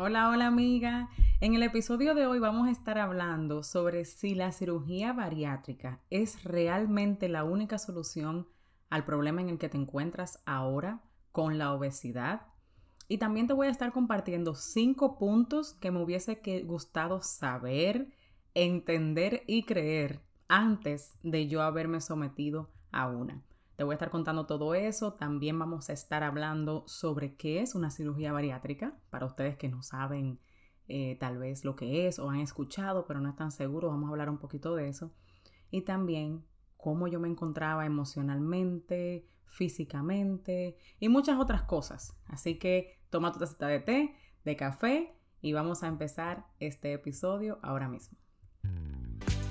Hola, 0.00 0.28
hola 0.28 0.46
amiga. 0.46 1.08
En 1.40 1.54
el 1.54 1.64
episodio 1.64 2.14
de 2.14 2.24
hoy 2.24 2.38
vamos 2.38 2.68
a 2.68 2.70
estar 2.70 2.98
hablando 2.98 3.64
sobre 3.64 4.04
si 4.04 4.36
la 4.36 4.52
cirugía 4.52 5.12
bariátrica 5.12 5.98
es 6.08 6.44
realmente 6.44 7.28
la 7.28 7.42
única 7.42 7.78
solución 7.78 8.46
al 8.90 9.04
problema 9.04 9.40
en 9.40 9.48
el 9.48 9.58
que 9.58 9.68
te 9.68 9.76
encuentras 9.76 10.40
ahora 10.46 11.02
con 11.32 11.58
la 11.58 11.72
obesidad. 11.72 12.42
Y 13.08 13.18
también 13.18 13.48
te 13.48 13.54
voy 13.54 13.66
a 13.66 13.70
estar 13.70 13.90
compartiendo 13.90 14.54
cinco 14.54 15.18
puntos 15.18 15.72
que 15.72 15.90
me 15.90 16.00
hubiese 16.00 16.40
gustado 16.64 17.20
saber, 17.20 18.12
entender 18.54 19.42
y 19.48 19.64
creer 19.64 20.20
antes 20.46 21.18
de 21.24 21.48
yo 21.48 21.60
haberme 21.60 22.00
sometido 22.00 22.70
a 22.92 23.08
una. 23.08 23.42
Te 23.78 23.84
voy 23.84 23.92
a 23.92 23.94
estar 23.94 24.10
contando 24.10 24.44
todo 24.44 24.74
eso. 24.74 25.12
También 25.12 25.56
vamos 25.56 25.88
a 25.88 25.92
estar 25.92 26.24
hablando 26.24 26.82
sobre 26.88 27.36
qué 27.36 27.60
es 27.60 27.76
una 27.76 27.92
cirugía 27.92 28.32
bariátrica, 28.32 28.98
para 29.08 29.24
ustedes 29.24 29.56
que 29.56 29.68
no 29.68 29.84
saben 29.84 30.40
eh, 30.88 31.16
tal 31.20 31.38
vez 31.38 31.64
lo 31.64 31.76
que 31.76 32.08
es 32.08 32.18
o 32.18 32.28
han 32.28 32.40
escuchado, 32.40 33.06
pero 33.06 33.20
no 33.20 33.28
están 33.28 33.52
seguros, 33.52 33.92
vamos 33.92 34.08
a 34.08 34.10
hablar 34.10 34.30
un 34.30 34.38
poquito 34.38 34.74
de 34.74 34.88
eso. 34.88 35.12
Y 35.70 35.82
también 35.82 36.44
cómo 36.76 37.06
yo 37.06 37.20
me 37.20 37.28
encontraba 37.28 37.86
emocionalmente, 37.86 39.28
físicamente 39.44 40.76
y 40.98 41.08
muchas 41.08 41.38
otras 41.38 41.62
cosas. 41.62 42.20
Así 42.26 42.58
que 42.58 42.98
toma 43.10 43.32
tu 43.32 43.38
tacita 43.38 43.68
de 43.68 43.78
té, 43.78 44.16
de 44.44 44.56
café 44.56 45.14
y 45.40 45.52
vamos 45.52 45.84
a 45.84 45.86
empezar 45.86 46.48
este 46.58 46.94
episodio 46.94 47.60
ahora 47.62 47.88
mismo. 47.88 48.18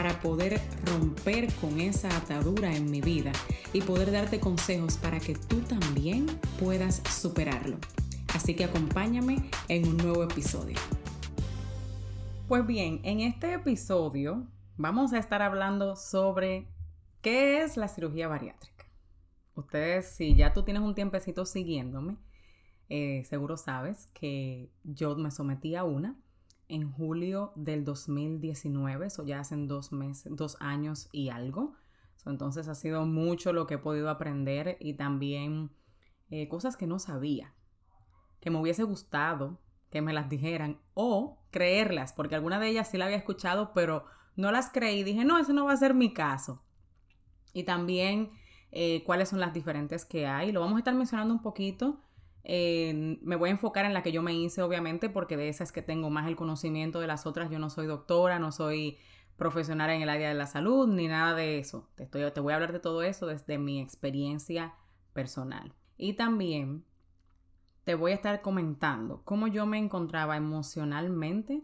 para 0.00 0.18
poder 0.18 0.58
romper 0.86 1.52
con 1.56 1.78
esa 1.78 2.08
atadura 2.16 2.74
en 2.74 2.90
mi 2.90 3.02
vida 3.02 3.32
y 3.74 3.82
poder 3.82 4.10
darte 4.10 4.40
consejos 4.40 4.96
para 4.96 5.20
que 5.20 5.34
tú 5.34 5.60
también 5.60 6.24
puedas 6.58 7.02
superarlo. 7.06 7.76
Así 8.34 8.56
que 8.56 8.64
acompáñame 8.64 9.50
en 9.68 9.86
un 9.86 9.98
nuevo 9.98 10.24
episodio. 10.24 10.78
Pues 12.48 12.66
bien, 12.66 13.02
en 13.02 13.20
este 13.20 13.52
episodio 13.52 14.46
vamos 14.78 15.12
a 15.12 15.18
estar 15.18 15.42
hablando 15.42 15.96
sobre 15.96 16.66
qué 17.20 17.62
es 17.62 17.76
la 17.76 17.86
cirugía 17.86 18.26
bariátrica. 18.26 18.86
Ustedes, 19.54 20.08
si 20.08 20.34
ya 20.34 20.54
tú 20.54 20.62
tienes 20.62 20.82
un 20.82 20.94
tiempecito 20.94 21.44
siguiéndome, 21.44 22.16
eh, 22.88 23.22
seguro 23.28 23.58
sabes 23.58 24.06
que 24.14 24.70
yo 24.82 25.14
me 25.16 25.30
sometí 25.30 25.74
a 25.76 25.84
una 25.84 26.16
en 26.70 26.90
julio 26.92 27.52
del 27.56 27.84
2019, 27.84 29.06
eso 29.06 29.24
ya 29.24 29.40
hacen 29.40 29.66
dos 29.66 29.92
meses, 29.92 30.34
dos 30.34 30.56
años 30.60 31.08
y 31.12 31.28
algo. 31.28 31.74
entonces 32.26 32.68
ha 32.68 32.74
sido 32.74 33.06
mucho 33.06 33.52
lo 33.52 33.66
que 33.66 33.74
he 33.74 33.78
podido 33.78 34.10
aprender 34.10 34.76
y 34.80 34.94
también 34.94 35.70
eh, 36.30 36.48
cosas 36.48 36.76
que 36.76 36.86
no 36.86 36.98
sabía, 36.98 37.54
que 38.40 38.50
me 38.50 38.58
hubiese 38.58 38.84
gustado 38.84 39.58
que 39.90 40.00
me 40.00 40.12
las 40.12 40.28
dijeran 40.28 40.80
o 40.94 41.38
creerlas, 41.50 42.12
porque 42.12 42.36
alguna 42.36 42.60
de 42.60 42.68
ellas 42.68 42.88
sí 42.90 42.96
la 42.96 43.06
había 43.06 43.16
escuchado, 43.16 43.72
pero 43.74 44.04
no 44.36 44.52
las 44.52 44.70
creí. 44.70 45.02
Dije, 45.02 45.24
no, 45.24 45.38
eso 45.38 45.52
no 45.52 45.66
va 45.66 45.72
a 45.72 45.76
ser 45.76 45.94
mi 45.94 46.12
caso. 46.12 46.62
Y 47.52 47.64
también 47.64 48.30
eh, 48.70 49.02
cuáles 49.04 49.28
son 49.28 49.40
las 49.40 49.52
diferentes 49.52 50.04
que 50.04 50.26
hay. 50.26 50.52
Lo 50.52 50.60
vamos 50.60 50.76
a 50.76 50.78
estar 50.78 50.94
mencionando 50.94 51.34
un 51.34 51.42
poquito 51.42 52.00
me 52.44 53.36
voy 53.36 53.50
a 53.50 53.52
enfocar 53.52 53.84
en 53.84 53.94
la 53.94 54.02
que 54.02 54.12
yo 54.12 54.22
me 54.22 54.34
hice, 54.34 54.62
obviamente, 54.62 55.08
porque 55.08 55.36
de 55.36 55.48
esa 55.48 55.64
es 55.64 55.72
que 55.72 55.82
tengo 55.82 56.10
más 56.10 56.26
el 56.26 56.36
conocimiento 56.36 57.00
de 57.00 57.06
las 57.06 57.26
otras. 57.26 57.50
Yo 57.50 57.58
no 57.58 57.70
soy 57.70 57.86
doctora, 57.86 58.38
no 58.38 58.52
soy 58.52 58.98
profesional 59.36 59.90
en 59.90 60.02
el 60.02 60.08
área 60.08 60.28
de 60.28 60.34
la 60.34 60.46
salud, 60.46 60.88
ni 60.88 61.08
nada 61.08 61.34
de 61.34 61.58
eso. 61.58 61.88
Te, 61.94 62.04
estoy, 62.04 62.30
te 62.30 62.40
voy 62.40 62.52
a 62.52 62.56
hablar 62.56 62.72
de 62.72 62.80
todo 62.80 63.02
eso 63.02 63.26
desde 63.26 63.58
mi 63.58 63.80
experiencia 63.80 64.74
personal. 65.12 65.74
Y 65.96 66.14
también 66.14 66.84
te 67.84 67.94
voy 67.94 68.12
a 68.12 68.14
estar 68.14 68.42
comentando 68.42 69.22
cómo 69.24 69.46
yo 69.46 69.66
me 69.66 69.78
encontraba 69.78 70.36
emocionalmente 70.36 71.62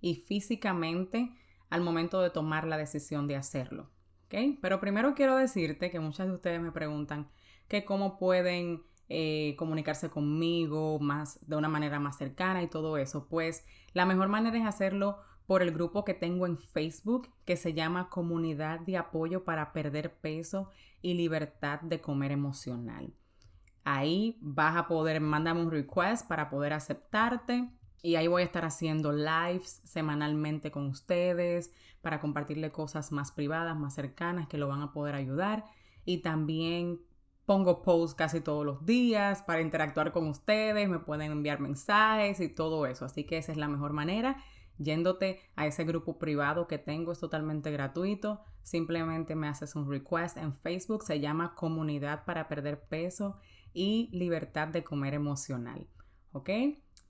y 0.00 0.16
físicamente 0.16 1.34
al 1.70 1.80
momento 1.80 2.20
de 2.20 2.30
tomar 2.30 2.66
la 2.66 2.76
decisión 2.76 3.26
de 3.26 3.36
hacerlo. 3.36 3.90
¿ok? 4.26 4.58
Pero 4.60 4.80
primero 4.80 5.14
quiero 5.14 5.36
decirte 5.36 5.90
que 5.90 6.00
muchas 6.00 6.26
de 6.26 6.34
ustedes 6.34 6.60
me 6.60 6.72
preguntan 6.72 7.30
que 7.68 7.84
cómo 7.84 8.18
pueden 8.18 8.82
eh, 9.14 9.56
comunicarse 9.56 10.08
conmigo 10.08 10.98
más 10.98 11.38
de 11.46 11.56
una 11.56 11.68
manera 11.68 12.00
más 12.00 12.16
cercana 12.16 12.62
y 12.62 12.68
todo 12.68 12.96
eso, 12.96 13.28
pues 13.28 13.64
la 13.92 14.06
mejor 14.06 14.28
manera 14.28 14.56
es 14.56 14.64
hacerlo 14.64 15.18
por 15.46 15.60
el 15.60 15.72
grupo 15.72 16.02
que 16.04 16.14
tengo 16.14 16.46
en 16.46 16.56
Facebook 16.56 17.28
que 17.44 17.56
se 17.56 17.74
llama 17.74 18.08
Comunidad 18.08 18.80
de 18.80 18.96
Apoyo 18.96 19.44
para 19.44 19.74
Perder 19.74 20.14
Peso 20.14 20.70
y 21.02 21.12
Libertad 21.12 21.82
de 21.82 22.00
Comer 22.00 22.32
Emocional. 22.32 23.12
Ahí 23.84 24.38
vas 24.40 24.76
a 24.76 24.88
poder, 24.88 25.20
mándame 25.20 25.60
un 25.60 25.70
request 25.70 26.26
para 26.26 26.48
poder 26.48 26.72
aceptarte 26.72 27.68
y 28.00 28.14
ahí 28.14 28.28
voy 28.28 28.40
a 28.40 28.46
estar 28.46 28.64
haciendo 28.64 29.12
lives 29.12 29.82
semanalmente 29.84 30.70
con 30.70 30.86
ustedes 30.86 31.70
para 32.00 32.18
compartirle 32.18 32.72
cosas 32.72 33.12
más 33.12 33.30
privadas, 33.30 33.76
más 33.76 33.94
cercanas 33.94 34.48
que 34.48 34.56
lo 34.56 34.68
van 34.68 34.80
a 34.80 34.92
poder 34.92 35.14
ayudar 35.16 35.64
y 36.06 36.22
también 36.22 37.00
Pongo 37.46 37.82
posts 37.82 38.14
casi 38.14 38.40
todos 38.40 38.64
los 38.64 38.86
días 38.86 39.42
para 39.42 39.60
interactuar 39.60 40.12
con 40.12 40.28
ustedes, 40.28 40.88
me 40.88 41.00
pueden 41.00 41.32
enviar 41.32 41.60
mensajes 41.60 42.40
y 42.40 42.48
todo 42.48 42.86
eso. 42.86 43.04
Así 43.04 43.24
que 43.24 43.38
esa 43.38 43.52
es 43.52 43.58
la 43.58 43.68
mejor 43.68 43.92
manera. 43.92 44.36
Yéndote 44.78 45.40
a 45.56 45.66
ese 45.66 45.84
grupo 45.84 46.18
privado 46.18 46.66
que 46.66 46.78
tengo, 46.78 47.12
es 47.12 47.20
totalmente 47.20 47.70
gratuito. 47.70 48.40
Simplemente 48.62 49.34
me 49.34 49.48
haces 49.48 49.74
un 49.74 49.90
request 49.90 50.36
en 50.36 50.54
Facebook, 50.54 51.02
se 51.02 51.20
llama 51.20 51.54
Comunidad 51.54 52.24
para 52.24 52.48
Perder 52.48 52.84
Peso 52.88 53.38
y 53.74 54.08
Libertad 54.12 54.68
de 54.68 54.84
Comer 54.84 55.14
Emocional. 55.14 55.88
¿Ok? 56.32 56.50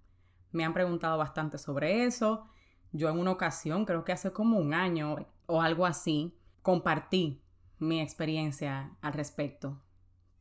Me 0.53 0.65
han 0.65 0.75
preguntado 0.75 1.17
bastante 1.17 1.59
sobre 1.59 2.05
eso. 2.05 2.47
Yo 2.93 3.09
en 3.09 3.19
una 3.19 3.31
ocasión, 3.31 3.85
creo 3.85 4.05
que 4.05 4.13
hace 4.13 4.33
como 4.33 4.59
un 4.59 4.75
año 4.75 5.27
o 5.47 5.63
algo 5.63 5.87
así, 5.87 6.39
compartí 6.63 7.43
mi 7.79 8.01
experiencia 8.01 8.97
al 9.01 9.15
respecto. 9.15 9.81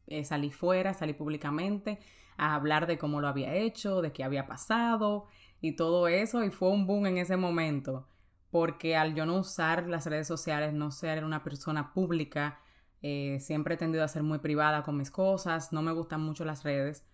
Eh, 0.08 0.24
salí 0.24 0.52
fuera, 0.52 0.94
salí 0.94 1.14
públicamente 1.14 2.00
a 2.38 2.56
hablar 2.56 2.88
de 2.88 2.98
cómo 2.98 3.22
lo 3.22 3.28
había 3.28 3.56
hecho, 3.56 4.02
de 4.02 4.12
qué 4.12 4.24
había 4.24 4.48
pasado 4.48 5.25
y 5.62 5.75
todo 5.75 6.08
eso. 6.08 6.44
Y 6.44 6.52
fue 6.52 6.70
un 6.70 6.88
boom 6.88 7.08
en 7.08 7.18
ese 7.18 7.38
momento, 7.38 8.08
porque 8.52 8.96
al 8.96 9.16
yo 9.16 9.25
no 9.25 9.38
usar 9.38 9.88
las 9.88 10.06
redes 10.06 10.28
sociales, 10.28 10.74
no 10.74 10.92
ser 10.92 11.24
una 11.26 11.44
persona 11.44 11.94
pública, 11.94 12.59
eh, 13.02 13.40
siempre 13.40 13.76
he 13.76 13.78
tendido 13.78 14.03
a 14.03 14.08
ser 14.08 14.24
muy 14.24 14.40
privada 14.40 14.84
con 14.84 14.97
mis 14.97 15.11
cosas, 15.11 15.72
no 15.73 15.82
me 15.82 15.91
gustan 15.91 16.22
mucho 16.22 16.46
las 16.46 16.64
redes. 16.64 17.06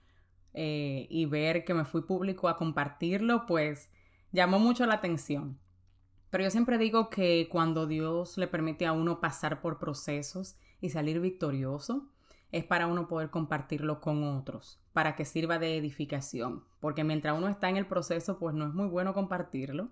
Eh, 0.56 1.07
y 1.09 1.25
ver 1.25 1.65
que 1.65 1.74
me 1.74 1.83
fui 1.83 2.01
público 2.03 2.47
a 2.47 2.57
compartirlo, 2.57 3.45
pues 3.47 3.89
llamó 4.31 4.59
mucho 4.59 4.86
la 4.86 4.95
atención. 4.95 5.59
Pero 6.30 6.44
yo 6.44 6.51
siempre 6.51 6.77
digo 6.77 7.09
que 7.09 7.47
cuando 7.51 7.88
Dios 7.88 8.38
le 8.38 8.47
permite 8.47 8.86
a 8.86 8.92
uno 8.92 9.19
pasar 9.19 9.62
por 9.62 9.80
procesos 9.80 10.56
y 10.81 10.89
salir 10.89 11.19
victorioso, 11.19 12.09
es 12.53 12.63
para 12.63 12.85
uno 12.85 13.07
poder 13.07 13.31
compartirlo 13.31 14.00
con 14.00 14.23
otros, 14.23 14.79
para 14.94 15.15
que 15.15 15.25
sirva 15.25 15.57
de 15.57 15.75
edificación, 15.75 16.63
porque 16.79 17.03
mientras 17.03 17.35
uno 17.35 17.47
está 17.47 17.67
en 17.67 17.77
el 17.77 17.88
proceso, 17.88 18.38
pues 18.38 18.53
no 18.53 18.67
es 18.67 18.73
muy 18.75 18.88
bueno 18.88 19.15
compartirlo, 19.15 19.89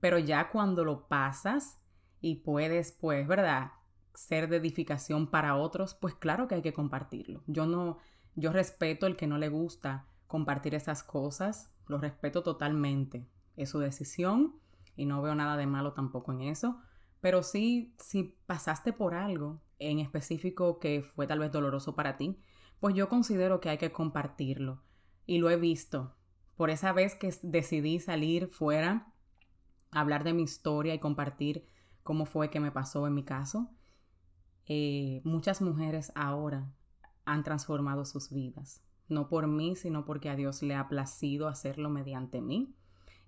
pero 0.00 0.18
ya 0.18 0.48
cuando 0.50 0.84
lo 0.84 1.06
pasas 1.06 1.78
y 2.22 2.36
puedes, 2.36 2.92
pues, 2.92 3.28
¿verdad? 3.28 3.72
Ser 4.14 4.48
de 4.48 4.56
edificación 4.56 5.26
para 5.26 5.56
otros, 5.56 5.92
pues 5.92 6.14
claro 6.14 6.48
que 6.48 6.54
hay 6.54 6.62
que 6.62 6.72
compartirlo. 6.72 7.42
Yo 7.46 7.66
no, 7.66 7.98
yo 8.36 8.52
respeto 8.52 9.06
el 9.06 9.14
que 9.14 9.26
no 9.26 9.36
le 9.36 9.50
gusta 9.50 10.06
compartir 10.26 10.74
esas 10.74 11.02
cosas, 11.02 11.70
lo 11.88 11.98
respeto 11.98 12.42
totalmente, 12.42 13.28
es 13.54 13.68
su 13.68 13.80
decisión 13.80 14.54
y 14.96 15.04
no 15.04 15.20
veo 15.20 15.34
nada 15.34 15.58
de 15.58 15.66
malo 15.66 15.92
tampoco 15.92 16.32
en 16.32 16.40
eso, 16.40 16.80
pero 17.20 17.42
sí, 17.42 17.94
si 17.98 18.34
pasaste 18.46 18.94
por 18.94 19.12
algo 19.12 19.60
en 19.78 19.98
específico 19.98 20.78
que 20.78 21.02
fue 21.02 21.26
tal 21.26 21.38
vez 21.38 21.52
doloroso 21.52 21.94
para 21.94 22.16
ti, 22.16 22.38
pues 22.80 22.94
yo 22.94 23.08
considero 23.08 23.60
que 23.60 23.68
hay 23.68 23.78
que 23.78 23.92
compartirlo. 23.92 24.82
Y 25.26 25.38
lo 25.38 25.50
he 25.50 25.56
visto. 25.56 26.14
Por 26.56 26.70
esa 26.70 26.92
vez 26.92 27.14
que 27.14 27.32
decidí 27.42 28.00
salir 28.00 28.48
fuera, 28.48 29.12
hablar 29.90 30.24
de 30.24 30.32
mi 30.32 30.42
historia 30.42 30.94
y 30.94 30.98
compartir 30.98 31.66
cómo 32.02 32.24
fue 32.24 32.50
que 32.50 32.60
me 32.60 32.72
pasó 32.72 33.06
en 33.06 33.14
mi 33.14 33.24
caso, 33.24 33.70
eh, 34.66 35.20
muchas 35.24 35.62
mujeres 35.62 36.12
ahora 36.14 36.72
han 37.24 37.44
transformado 37.44 38.04
sus 38.04 38.30
vidas. 38.30 38.82
No 39.08 39.28
por 39.28 39.46
mí, 39.46 39.76
sino 39.76 40.04
porque 40.04 40.28
a 40.28 40.36
Dios 40.36 40.62
le 40.62 40.74
ha 40.74 40.88
placido 40.88 41.48
hacerlo 41.48 41.90
mediante 41.90 42.40
mí. 42.40 42.74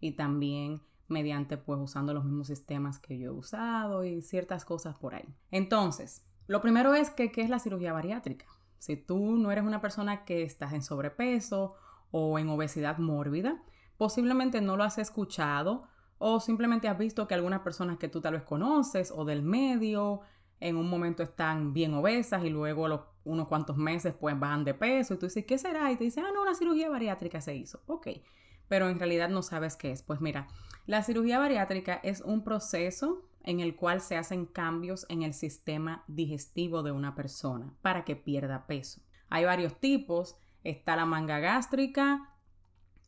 Y 0.01 0.13
también 0.13 0.83
mediante 1.09 1.57
pues 1.57 1.81
usando 1.81 2.15
los 2.15 2.25
mismos 2.25 2.47
sistemas 2.47 2.99
que 2.99 3.19
yo 3.19 3.31
he 3.31 3.35
usado 3.35 4.05
y 4.05 4.23
ciertas 4.23 4.65
cosas 4.65 4.97
por 4.97 5.15
ahí. 5.15 5.35
Entonces, 5.51 6.25
lo 6.51 6.61
primero 6.61 6.95
es 6.95 7.11
que 7.11 7.31
¿qué 7.31 7.43
es 7.43 7.49
la 7.49 7.61
cirugía 7.61 7.93
bariátrica? 7.93 8.45
Si 8.81 8.97
tú 8.97 9.37
no 9.37 9.53
eres 9.53 9.63
una 9.63 9.81
persona 9.81 10.25
que 10.25 10.43
estás 10.43 10.73
en 10.73 10.83
sobrepeso 10.83 11.77
o 12.11 12.41
en 12.41 12.49
obesidad 12.49 12.99
mórbida, 12.99 13.63
posiblemente 13.97 14.61
no 14.61 14.77
lo 14.77 14.83
has 14.83 14.99
escuchado 14.99 15.87
o 16.19 16.41
simplemente 16.41 16.89
has 16.89 16.99
visto 16.99 17.29
que 17.29 17.35
algunas 17.35 17.61
personas 17.61 17.99
que 17.99 18.09
tú 18.09 18.21
tal 18.21 18.33
vez 18.33 18.43
conoces 18.43 19.13
o 19.15 19.25
del 19.25 19.43
medio 19.43 20.23
en 20.59 20.77
un 20.77 20.91
momento 20.91 21.23
están 21.23 21.73
bien 21.73 21.95
obesas 21.95 22.43
y 22.43 22.51
luego 22.51 22.89
los, 22.89 23.03
unos 23.23 23.47
cuantos 23.47 23.77
meses 23.77 24.13
pues 24.19 24.37
bajan 24.37 24.65
de 24.65 24.75
peso 24.75 25.15
y 25.15 25.19
tú 25.19 25.27
dices, 25.27 25.45
¿qué 25.47 25.57
será? 25.57 25.93
Y 25.93 25.97
te 25.97 26.03
dicen, 26.03 26.25
ah, 26.25 26.33
no, 26.35 26.43
una 26.43 26.57
cirugía 26.57 26.91
bariátrica 26.91 27.41
se 27.41 27.55
hizo. 27.55 27.81
Ok, 27.87 28.09
pero 28.67 28.89
en 28.89 28.99
realidad 28.99 29.29
no 29.29 29.43
sabes 29.43 29.77
qué 29.77 29.93
es. 29.93 30.03
Pues 30.03 30.21
mira, 30.21 30.49
la 30.87 31.05
cirugía 31.05 31.39
bariátrica 31.39 32.01
es 32.03 32.23
un 32.23 32.43
proceso 32.43 33.30
en 33.43 33.61
el 33.61 33.77
cual 33.77 34.01
se 34.01 34.17
hacen 34.17 34.47
cambios 34.47 35.07
en 35.09 35.23
el 35.23 35.35
sistema 35.35 36.05
digestivo 36.09 36.83
de 36.83 36.93
una 36.93 37.15
persona 37.15 37.75
para 37.83 38.05
que 38.05 38.17
pierda 38.17 38.67
peso. 38.67 39.01
Hay 39.29 39.45
varios 39.45 39.79
tipos, 39.79 40.37
está 40.65 40.97
la 40.97 41.07
manga 41.07 41.39
gástrica 41.39 42.35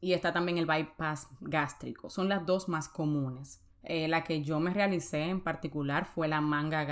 y 0.00 0.14
está 0.14 0.32
también 0.32 0.58
el 0.58 0.66
bypass 0.66 1.28
gástrico. 1.40 2.10
Son 2.10 2.28
las 2.28 2.46
dos 2.46 2.68
más 2.68 2.88
comunes. 2.88 3.62
Eh, 3.84 4.08
la 4.08 4.22
que 4.22 4.42
yo 4.42 4.60
me 4.60 4.72
realicé 4.72 5.24
en 5.24 5.40
particular 5.40 6.06
fue 6.06 6.28
la 6.28 6.40
manga 6.40 6.84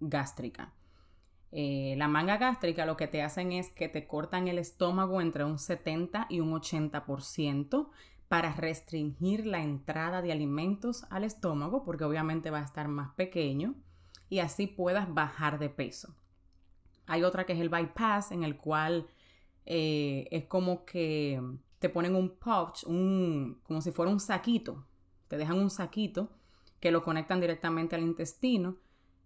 gástrica. 0.00 0.72
Eh, 1.50 1.94
la 1.96 2.08
manga 2.08 2.36
gástrica 2.36 2.84
lo 2.86 2.96
que 2.96 3.08
te 3.08 3.22
hacen 3.22 3.52
es 3.52 3.70
que 3.70 3.88
te 3.88 4.06
cortan 4.06 4.48
el 4.48 4.58
estómago 4.58 5.20
entre 5.20 5.44
un 5.44 5.58
70 5.58 6.26
y 6.28 6.40
un 6.40 6.52
80% 6.52 7.88
para 8.28 8.52
restringir 8.52 9.46
la 9.46 9.62
entrada 9.62 10.22
de 10.22 10.32
alimentos 10.32 11.04
al 11.10 11.24
estómago, 11.24 11.82
porque 11.84 12.04
obviamente 12.04 12.50
va 12.50 12.60
a 12.60 12.64
estar 12.64 12.88
más 12.88 13.14
pequeño, 13.14 13.74
y 14.28 14.40
así 14.40 14.66
puedas 14.66 15.12
bajar 15.12 15.58
de 15.58 15.70
peso. 15.70 16.14
Hay 17.06 17.24
otra 17.24 17.46
que 17.46 17.54
es 17.54 17.60
el 17.60 17.70
bypass, 17.70 18.32
en 18.32 18.44
el 18.44 18.56
cual 18.56 19.08
eh, 19.64 20.28
es 20.30 20.44
como 20.44 20.84
que 20.84 21.42
te 21.78 21.88
ponen 21.88 22.14
un 22.14 22.36
pouch, 22.36 22.84
un, 22.84 23.60
como 23.62 23.80
si 23.80 23.92
fuera 23.92 24.10
un 24.10 24.20
saquito, 24.20 24.84
te 25.28 25.36
dejan 25.36 25.58
un 25.58 25.70
saquito 25.70 26.30
que 26.80 26.90
lo 26.90 27.02
conectan 27.04 27.40
directamente 27.40 27.96
al 27.96 28.02
intestino 28.02 28.76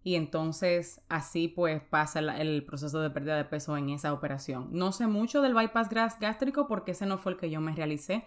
y 0.05 0.17
entonces 0.17 1.01
así 1.09 1.49
pues 1.49 1.81
pasa 1.81 2.19
el, 2.19 2.65
proceso 2.65 3.01
de 3.01 3.11
pérdida 3.11 3.37
de 3.37 3.45
peso 3.45 3.77
en 3.77 3.91
esa 3.91 4.13
operación. 4.13 4.69
No 4.73 4.93
sé 4.93 5.07
mucho 5.07 5.43
del 5.43 5.55
bypass 5.55 5.89
gástrico 6.21 6.67
porque 6.67 6.93
ese 6.93 7.07
no 7.07 7.19
fue 7.19 7.33
el 7.33 7.39
que 7.39 7.51
yo 7.51 7.61
me 7.61 7.75
realicé. 7.75 8.25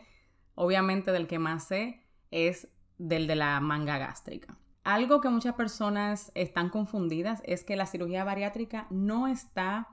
Obviamente 0.56 1.12
del 1.12 1.28
que 1.28 1.40
más 1.40 1.68
sé 1.68 2.02
es 2.32 2.68
del 2.98 3.28
de 3.28 3.36
la 3.36 3.60
manga 3.60 3.98
gástrica. 3.98 4.58
Algo 4.84 5.20
que 5.20 5.30
muchas 5.30 5.56
personas 5.56 6.32
están 6.36 6.70
confundidas 6.70 7.42
es 7.46 7.64
que 7.64 7.76
la 7.76 7.86
cirugía 7.86 8.24
bariátrica 8.24 8.88
no 8.90 9.28
está 9.28 9.90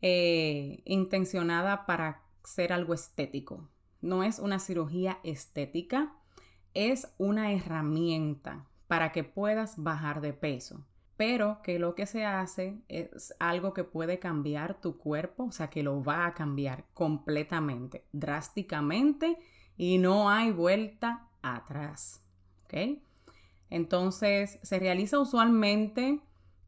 eh, 0.00 0.82
intencionada 0.84 1.84
para 1.84 2.22
ser 2.44 2.72
algo 2.72 2.94
estético. 2.94 3.68
No 4.00 4.22
es 4.22 4.38
una 4.38 4.60
cirugía 4.60 5.18
estética, 5.24 6.14
es 6.74 7.12
una 7.18 7.52
herramienta 7.52 8.66
para 8.86 9.10
que 9.10 9.24
puedas 9.24 9.82
bajar 9.82 10.20
de 10.20 10.32
peso. 10.32 10.84
Pero 11.16 11.60
que 11.64 11.80
lo 11.80 11.96
que 11.96 12.06
se 12.06 12.24
hace 12.24 12.80
es 12.86 13.34
algo 13.40 13.74
que 13.74 13.82
puede 13.82 14.20
cambiar 14.20 14.80
tu 14.80 14.96
cuerpo, 14.96 15.46
o 15.46 15.52
sea, 15.52 15.68
que 15.68 15.82
lo 15.82 16.04
va 16.04 16.26
a 16.26 16.34
cambiar 16.34 16.84
completamente, 16.94 18.04
drásticamente 18.12 19.36
y 19.78 19.96
no 19.96 20.28
hay 20.28 20.50
vuelta 20.50 21.28
atrás. 21.40 22.22
Entonces, 23.70 24.58
se 24.62 24.78
realiza 24.78 25.18
usualmente 25.18 26.20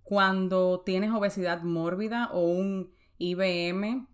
cuando 0.03 0.81
tienes 0.81 1.11
obesidad 1.13 1.63
mórbida 1.63 2.31
o 2.33 2.41
un 2.47 2.95
IBM, 3.19 4.07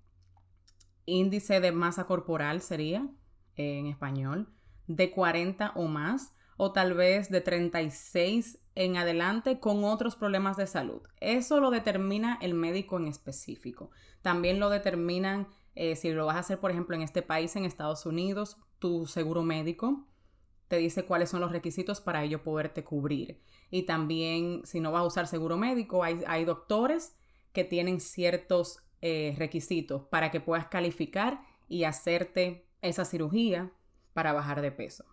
índice 1.05 1.61
de 1.61 1.71
masa 1.71 2.07
corporal 2.07 2.61
sería 2.61 3.09
en 3.55 3.87
español, 3.87 4.49
de 4.89 5.13
40 5.13 5.73
o 5.77 5.87
más 5.87 6.35
o 6.57 6.73
tal 6.73 6.95
vez 6.95 7.31
de 7.31 7.41
36 7.41 8.59
en 8.75 8.97
adelante 8.97 9.61
con 9.61 9.85
otros 9.85 10.17
problemas 10.17 10.57
de 10.57 10.67
salud. 10.67 11.03
Eso 11.21 11.61
lo 11.61 11.71
determina 11.71 12.39
el 12.43 12.55
médico 12.55 12.99
en 12.99 13.07
específico. 13.07 13.91
También 14.23 14.59
lo 14.59 14.69
determinan 14.69 15.49
eh, 15.77 15.95
si 15.95 16.11
lo 16.11 16.27
vas 16.27 16.37
a 16.37 16.41
hacer, 16.41 16.59
por 16.59 16.71
ejemplo, 16.71 16.97
en 16.97 17.03
este 17.03 17.23
país, 17.23 17.55
en 17.55 17.65
Estados 17.65 18.07
Unidos, 18.07 18.57
tu 18.79 19.07
seguro 19.07 19.43
médico 19.43 20.07
te 20.69 20.79
dice 20.79 21.05
cuáles 21.05 21.31
son 21.31 21.41
los 21.41 21.53
requisitos 21.53 22.01
para 22.01 22.25
ello 22.25 22.43
poderte 22.43 22.83
cubrir. 22.83 23.41
Y 23.71 23.83
también, 23.83 24.63
si 24.65 24.81
no 24.81 24.91
vas 24.91 25.03
a 25.03 25.07
usar 25.07 25.27
seguro 25.29 25.57
médico, 25.57 26.03
hay, 26.03 26.45
doctores 26.45 27.17
que 27.53 27.65
tienen 27.65 28.01
ciertos 28.01 28.81
eh, 29.01 29.35
requisitos 29.39 30.03
para 30.05 30.31
que 30.31 30.41
puedas 30.41 30.67
calificar 30.67 31.41
y 31.69 31.85
hacerte 31.85 32.67
esa 32.83 33.05
cirugía 33.05 33.73
para 34.13 34.33
bajar 34.33 34.61
de 34.61 34.73
peso. 34.73 35.05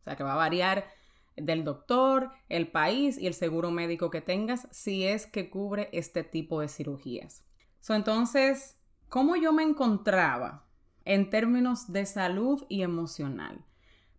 O 0.00 0.04
sea 0.04 0.16
que 0.16 0.24
va 0.24 0.34
a 0.34 0.36
variar 0.36 0.88
del 1.36 1.64
doctor, 1.64 2.30
el 2.48 2.70
país 2.70 3.18
y 3.18 3.26
el 3.26 3.34
seguro 3.34 3.70
médico 3.70 4.10
que 4.10 4.20
tengas 4.20 4.66
si 4.72 5.06
es 5.06 5.26
que 5.26 5.48
cubre 5.48 5.88
este 5.92 6.24
tipo 6.24 6.60
de 6.60 6.68
cirugías. 6.68 7.44
entonces, 7.88 8.77
¿cómo 9.08 9.36
yo 9.36 9.52
me 9.52 9.62
encontraba 9.62 10.66
en 11.04 11.30
términos 11.30 11.92
de 11.92 12.06
salud 12.06 12.64
y 12.68 12.82
emocional? 12.82 13.64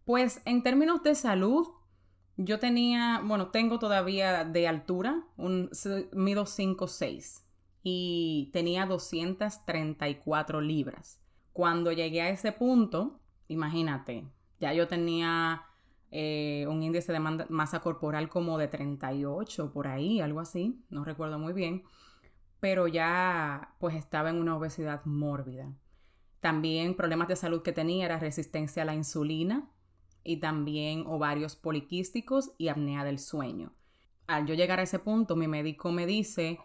Pues 0.06 0.42
en 0.46 0.64
términos 0.64 1.04
de 1.04 1.16
salud, 1.16 1.68
yo 2.38 2.58
tenía, 2.60 3.22
bueno, 3.24 3.50
tengo 3.50 3.80
todavía 3.80 4.46
de 4.46 4.68
altura, 4.68 5.24
un 5.38 5.70
mido 6.14 6.46
5'6 6.46 7.44
y 7.84 8.50
tenía 8.54 8.86
234 8.86 10.62
libras. 10.62 11.22
Cuando 11.54 11.92
llegué 11.92 12.22
a 12.22 12.30
ese 12.30 12.52
punto, 12.52 13.20
imagínate, 13.48 14.26
ya 14.60 14.74
yo 14.74 14.88
tenía 14.88 15.64
eh, 16.12 16.66
un 16.70 16.82
índice 16.82 17.12
de 17.12 17.20
masa 17.20 17.82
corporal 17.82 18.30
como 18.30 18.58
de 18.58 18.68
38 18.68 19.72
por 19.72 19.88
ahí, 19.88 20.22
algo 20.22 20.40
así, 20.40 20.82
no 20.90 21.04
recuerdo 21.04 21.38
muy 21.38 21.54
bien, 21.54 21.84
pero 22.60 22.88
ya 22.88 23.76
pues 23.80 23.96
estaba 23.96 24.30
en 24.30 24.38
una 24.38 24.56
obesidad 24.56 25.06
mórbida. 25.06 25.72
También 26.40 26.96
problemas 26.96 27.28
de 27.28 27.36
salud 27.36 27.62
que 27.62 27.74
tenía 27.74 28.06
era 28.06 28.20
resistencia 28.20 28.84
a 28.84 28.86
la 28.86 28.96
insulina 28.96 29.70
y 30.24 30.38
también 30.38 31.06
ovarios 31.08 31.56
poliquísticos 31.56 32.52
y 32.58 32.70
apnea 32.70 33.04
del 33.04 33.20
sueño. 33.20 33.74
Al 34.28 34.46
yo 34.46 34.54
llegar 34.54 34.80
a 34.80 34.84
ese 34.84 35.00
punto, 35.00 35.36
mi 35.36 35.48
médico 35.48 35.92
me 35.92 36.06
dice 36.06 36.60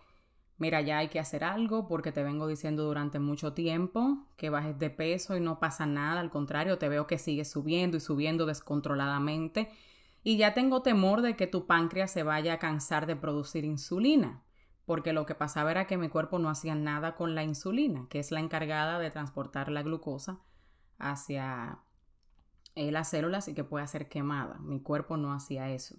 mira, 0.57 0.81
ya 0.81 0.99
hay 0.99 1.09
que 1.09 1.19
hacer 1.19 1.45
algo 1.45 1.89
porque 1.89 2.13
te 2.13 2.23
vengo 2.23 2.47
diciendo 2.47 2.85
durante 2.85 3.19
mucho 3.19 3.53
tiempo 3.53 4.27
que 4.37 4.51
bajes 4.51 4.79
de 4.79 4.91
peso 4.91 5.37
y 5.37 5.41
no 5.41 5.59
pasa 5.59 5.87
nada, 5.87 6.21
al 6.21 6.31
contrario, 6.31 6.79
te 6.79 6.89
veo 6.89 7.07
que 7.07 7.19
sigues 7.19 7.51
subiendo 7.51 7.97
y 7.97 8.01
subiendo 8.01 8.47
descontroladamente 8.47 9.71
y 10.23 10.37
ya 10.37 10.55
tengo 10.55 10.83
temor 10.83 11.23
de 11.23 11.37
que 11.37 11.47
tu 11.47 11.67
páncreas 11.67 12.11
se 12.11 12.23
vaya 12.23 12.55
a 12.55 12.59
cansar 12.59 13.07
de 13.07 13.17
producir 13.17 13.65
insulina, 13.65 14.43
porque 14.87 15.13
lo 15.13 15.27
que 15.27 15.35
pasaba 15.35 15.71
era 15.71 15.87
que 15.87 15.97
mi 15.97 16.09
cuerpo 16.09 16.39
no 16.39 16.51
hacía 16.51 16.75
nada 16.75 17.15
con 17.17 17.35
la 17.35 17.43
insulina, 17.43 18.07
que 18.11 18.19
es 18.19 18.31
la 18.31 18.41
encargada 18.41 18.99
de 18.99 19.11
transportar 19.11 19.71
la 19.71 19.83
glucosa 19.83 20.41
hacia 20.99 21.79
eh, 22.75 22.91
las 22.91 23.11
células 23.11 23.49
y 23.49 23.55
que 23.55 23.65
puede 23.65 23.87
ser 23.87 24.09
quemada. 24.09 24.59
Mi 24.59 24.81
cuerpo 24.81 25.17
no 25.17 25.33
hacía 25.33 25.71
eso. 25.71 25.97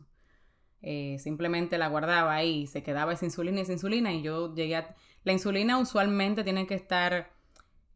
Eh, 0.82 1.18
simplemente 1.20 1.78
la 1.78 1.88
guardaba 1.88 2.36
ahí, 2.36 2.68
se 2.68 2.84
quedaba 2.84 3.14
esa 3.14 3.26
insulina 3.26 3.60
y 3.60 3.62
esa 3.62 3.74
insulina 3.74 4.14
y 4.14 4.22
yo 4.22 4.54
llegué 4.54 4.76
a... 4.76 4.96
La 5.24 5.34
insulina 5.34 5.80
usualmente 5.80 6.44
tiene 6.44 6.68
que 6.68 6.76
estar 6.76 7.32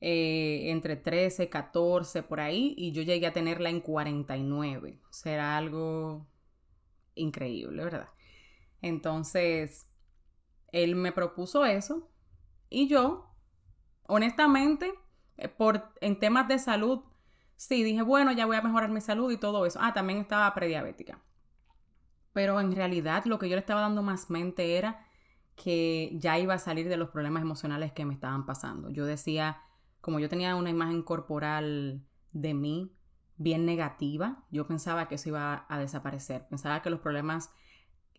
eh, 0.01 0.71
entre 0.71 0.95
13, 0.95 1.49
14 1.49 2.23
por 2.23 2.39
ahí 2.39 2.73
y 2.77 2.91
yo 2.91 3.03
llegué 3.03 3.27
a 3.27 3.33
tenerla 3.33 3.69
en 3.69 3.81
49. 3.81 4.99
Será 5.11 5.57
algo 5.57 6.25
increíble, 7.15 7.83
¿verdad? 7.83 8.09
Entonces, 8.81 9.88
él 10.71 10.95
me 10.95 11.11
propuso 11.11 11.65
eso 11.65 12.09
y 12.69 12.87
yo, 12.87 13.33
honestamente, 14.07 14.93
eh, 15.37 15.47
por, 15.47 15.93
en 16.01 16.19
temas 16.19 16.47
de 16.47 16.59
salud, 16.59 17.01
sí, 17.55 17.83
dije, 17.83 18.01
bueno, 18.01 18.31
ya 18.31 18.45
voy 18.45 18.57
a 18.57 18.61
mejorar 18.61 18.89
mi 18.89 19.01
salud 19.01 19.31
y 19.31 19.37
todo 19.37 19.65
eso. 19.65 19.79
Ah, 19.81 19.93
también 19.93 20.19
estaba 20.19 20.53
prediabética. 20.53 21.19
Pero 22.33 22.59
en 22.59 22.73
realidad 22.75 23.25
lo 23.25 23.39
que 23.39 23.49
yo 23.49 23.55
le 23.55 23.61
estaba 23.61 23.81
dando 23.81 24.03
más 24.03 24.29
mente 24.29 24.77
era 24.77 25.05
que 25.55 26.11
ya 26.13 26.39
iba 26.39 26.53
a 26.53 26.59
salir 26.59 26.87
de 26.87 26.97
los 26.97 27.09
problemas 27.09 27.41
emocionales 27.41 27.91
que 27.91 28.05
me 28.05 28.13
estaban 28.13 28.45
pasando. 28.45 28.89
Yo 28.91 29.05
decía, 29.05 29.61
como 29.99 30.19
yo 30.19 30.29
tenía 30.29 30.55
una 30.55 30.69
imagen 30.69 31.01
corporal 31.03 32.05
de 32.31 32.53
mí 32.53 32.95
bien 33.35 33.65
negativa, 33.65 34.45
yo 34.51 34.67
pensaba 34.67 35.07
que 35.07 35.15
eso 35.15 35.29
iba 35.29 35.65
a 35.67 35.79
desaparecer. 35.79 36.47
Pensaba 36.49 36.81
que 36.81 36.89
los 36.89 36.99
problemas 36.99 37.51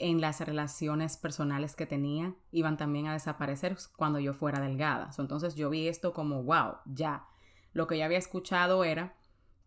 en 0.00 0.20
las 0.20 0.40
relaciones 0.40 1.16
personales 1.18 1.76
que 1.76 1.86
tenía 1.86 2.34
iban 2.50 2.76
también 2.76 3.06
a 3.06 3.12
desaparecer 3.12 3.76
cuando 3.96 4.18
yo 4.18 4.32
fuera 4.32 4.58
delgada. 4.58 5.10
Entonces 5.18 5.54
yo 5.54 5.68
vi 5.70 5.88
esto 5.88 6.12
como, 6.12 6.42
wow, 6.42 6.76
ya. 6.86 7.26
Lo 7.72 7.86
que 7.86 7.98
yo 7.98 8.04
había 8.04 8.18
escuchado 8.18 8.82
era 8.82 9.14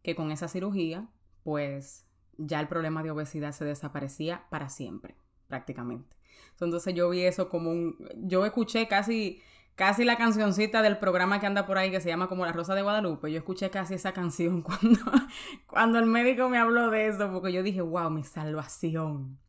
que 0.02 0.16
con 0.16 0.32
esa 0.32 0.48
cirugía, 0.48 1.08
pues 1.44 2.06
ya 2.38 2.60
el 2.60 2.68
problema 2.68 3.04
de 3.04 3.12
obesidad 3.12 3.52
se 3.52 3.64
desaparecía 3.64 4.46
para 4.50 4.70
siempre, 4.70 5.16
prácticamente. 5.48 6.18
Entonces 6.60 6.94
yo 6.96 7.10
vi 7.10 7.22
eso 7.22 7.48
como 7.48 7.70
un... 7.70 7.96
Yo 8.16 8.44
escuché 8.46 8.88
casi, 8.88 9.42
casi 9.76 10.04
la 10.04 10.18
cancioncita 10.18 10.82
del 10.82 10.98
programa 10.98 11.40
que 11.40 11.46
anda 11.46 11.68
por 11.68 11.78
ahí 11.78 11.92
que 11.92 12.02
se 12.02 12.10
llama 12.10 12.28
como 12.28 12.44
La 12.44 12.52
Rosa 12.54 12.74
de 12.74 12.82
Guadalupe. 12.82 13.32
Yo 13.32 13.38
escuché 13.38 13.70
casi 13.70 13.94
esa 13.94 14.14
canción 14.14 14.62
cuando, 14.64 15.00
cuando 15.68 16.00
el 16.00 16.08
médico 16.08 16.50
me 16.50 16.58
habló 16.58 16.90
de 16.90 17.08
eso, 17.08 17.32
porque 17.32 17.54
yo 17.54 17.62
dije, 17.62 17.82
wow, 17.82 18.10
mi 18.10 18.24
salvación. 18.24 19.43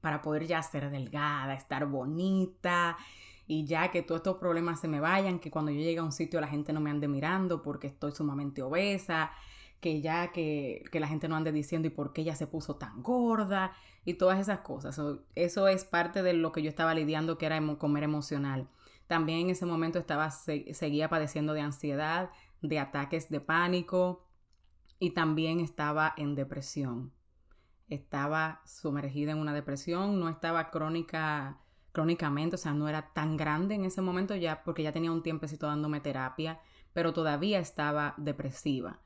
Para 0.00 0.22
poder 0.22 0.46
ya 0.46 0.62
ser 0.62 0.90
delgada, 0.90 1.54
estar 1.54 1.86
bonita 1.86 2.96
y 3.46 3.64
ya 3.64 3.90
que 3.90 4.02
todos 4.02 4.20
estos 4.20 4.36
problemas 4.36 4.80
se 4.80 4.88
me 4.88 5.00
vayan, 5.00 5.38
que 5.38 5.50
cuando 5.50 5.70
yo 5.70 5.78
llegue 5.78 5.98
a 5.98 6.04
un 6.04 6.12
sitio 6.12 6.40
la 6.40 6.48
gente 6.48 6.72
no 6.72 6.80
me 6.80 6.90
ande 6.90 7.08
mirando 7.08 7.62
porque 7.62 7.86
estoy 7.86 8.12
sumamente 8.12 8.62
obesa, 8.62 9.30
que 9.80 10.00
ya 10.00 10.32
que, 10.32 10.84
la 10.92 11.06
gente 11.06 11.28
no 11.28 11.36
ande 11.36 11.52
diciendo 11.52 11.86
y 11.88 11.90
por 11.90 12.12
qué 12.12 12.22
ella 12.22 12.34
se 12.34 12.46
puso 12.46 12.76
tan 12.76 13.02
gorda 13.02 13.72
y 14.04 14.14
todas 14.14 14.40
esas 14.40 14.60
cosas. 14.60 15.00
Eso, 15.34 15.68
es 15.68 15.84
parte 15.84 16.22
de 16.22 16.32
lo 16.32 16.52
que 16.52 16.62
yo 16.62 16.68
estaba 16.68 16.94
lidiando, 16.94 17.38
que 17.38 17.46
era 17.46 17.60
comer 17.76 18.02
emocional. 18.02 18.68
También 19.06 19.40
en 19.40 19.50
ese 19.50 19.66
momento 19.66 19.98
estaba, 19.98 20.30
seguía 20.30 21.08
padeciendo 21.08 21.52
de 21.52 21.60
ansiedad, 21.60 22.30
de 22.62 22.80
ataques 22.80 23.28
de 23.28 23.40
pánico 23.40 24.26
y 24.98 25.10
también 25.10 25.60
estaba 25.60 26.14
en 26.16 26.34
depresión. 26.34 27.12
Estaba 27.88 28.62
sumergida 28.64 29.32
en 29.32 29.38
una 29.38 29.54
depresión, 29.54 30.18
no 30.18 30.28
estaba 30.28 30.70
crónica, 30.70 31.58
crónicamente, 31.92 32.56
o 32.56 32.58
sea, 32.58 32.74
no 32.74 32.88
era 32.88 33.12
tan 33.12 33.36
grande 33.36 33.74
en 33.74 33.84
ese 33.84 34.02
momento 34.02 34.34
ya 34.34 34.62
porque 34.64 34.82
ya 34.82 34.92
tenía 34.92 35.12
un 35.12 35.22
tiempecito 35.22 35.66
dándome 35.66 36.00
terapia, 36.00 36.60
pero 36.92 37.12
todavía 37.12 37.58
estaba 37.58 38.14
depresiva 38.16 39.00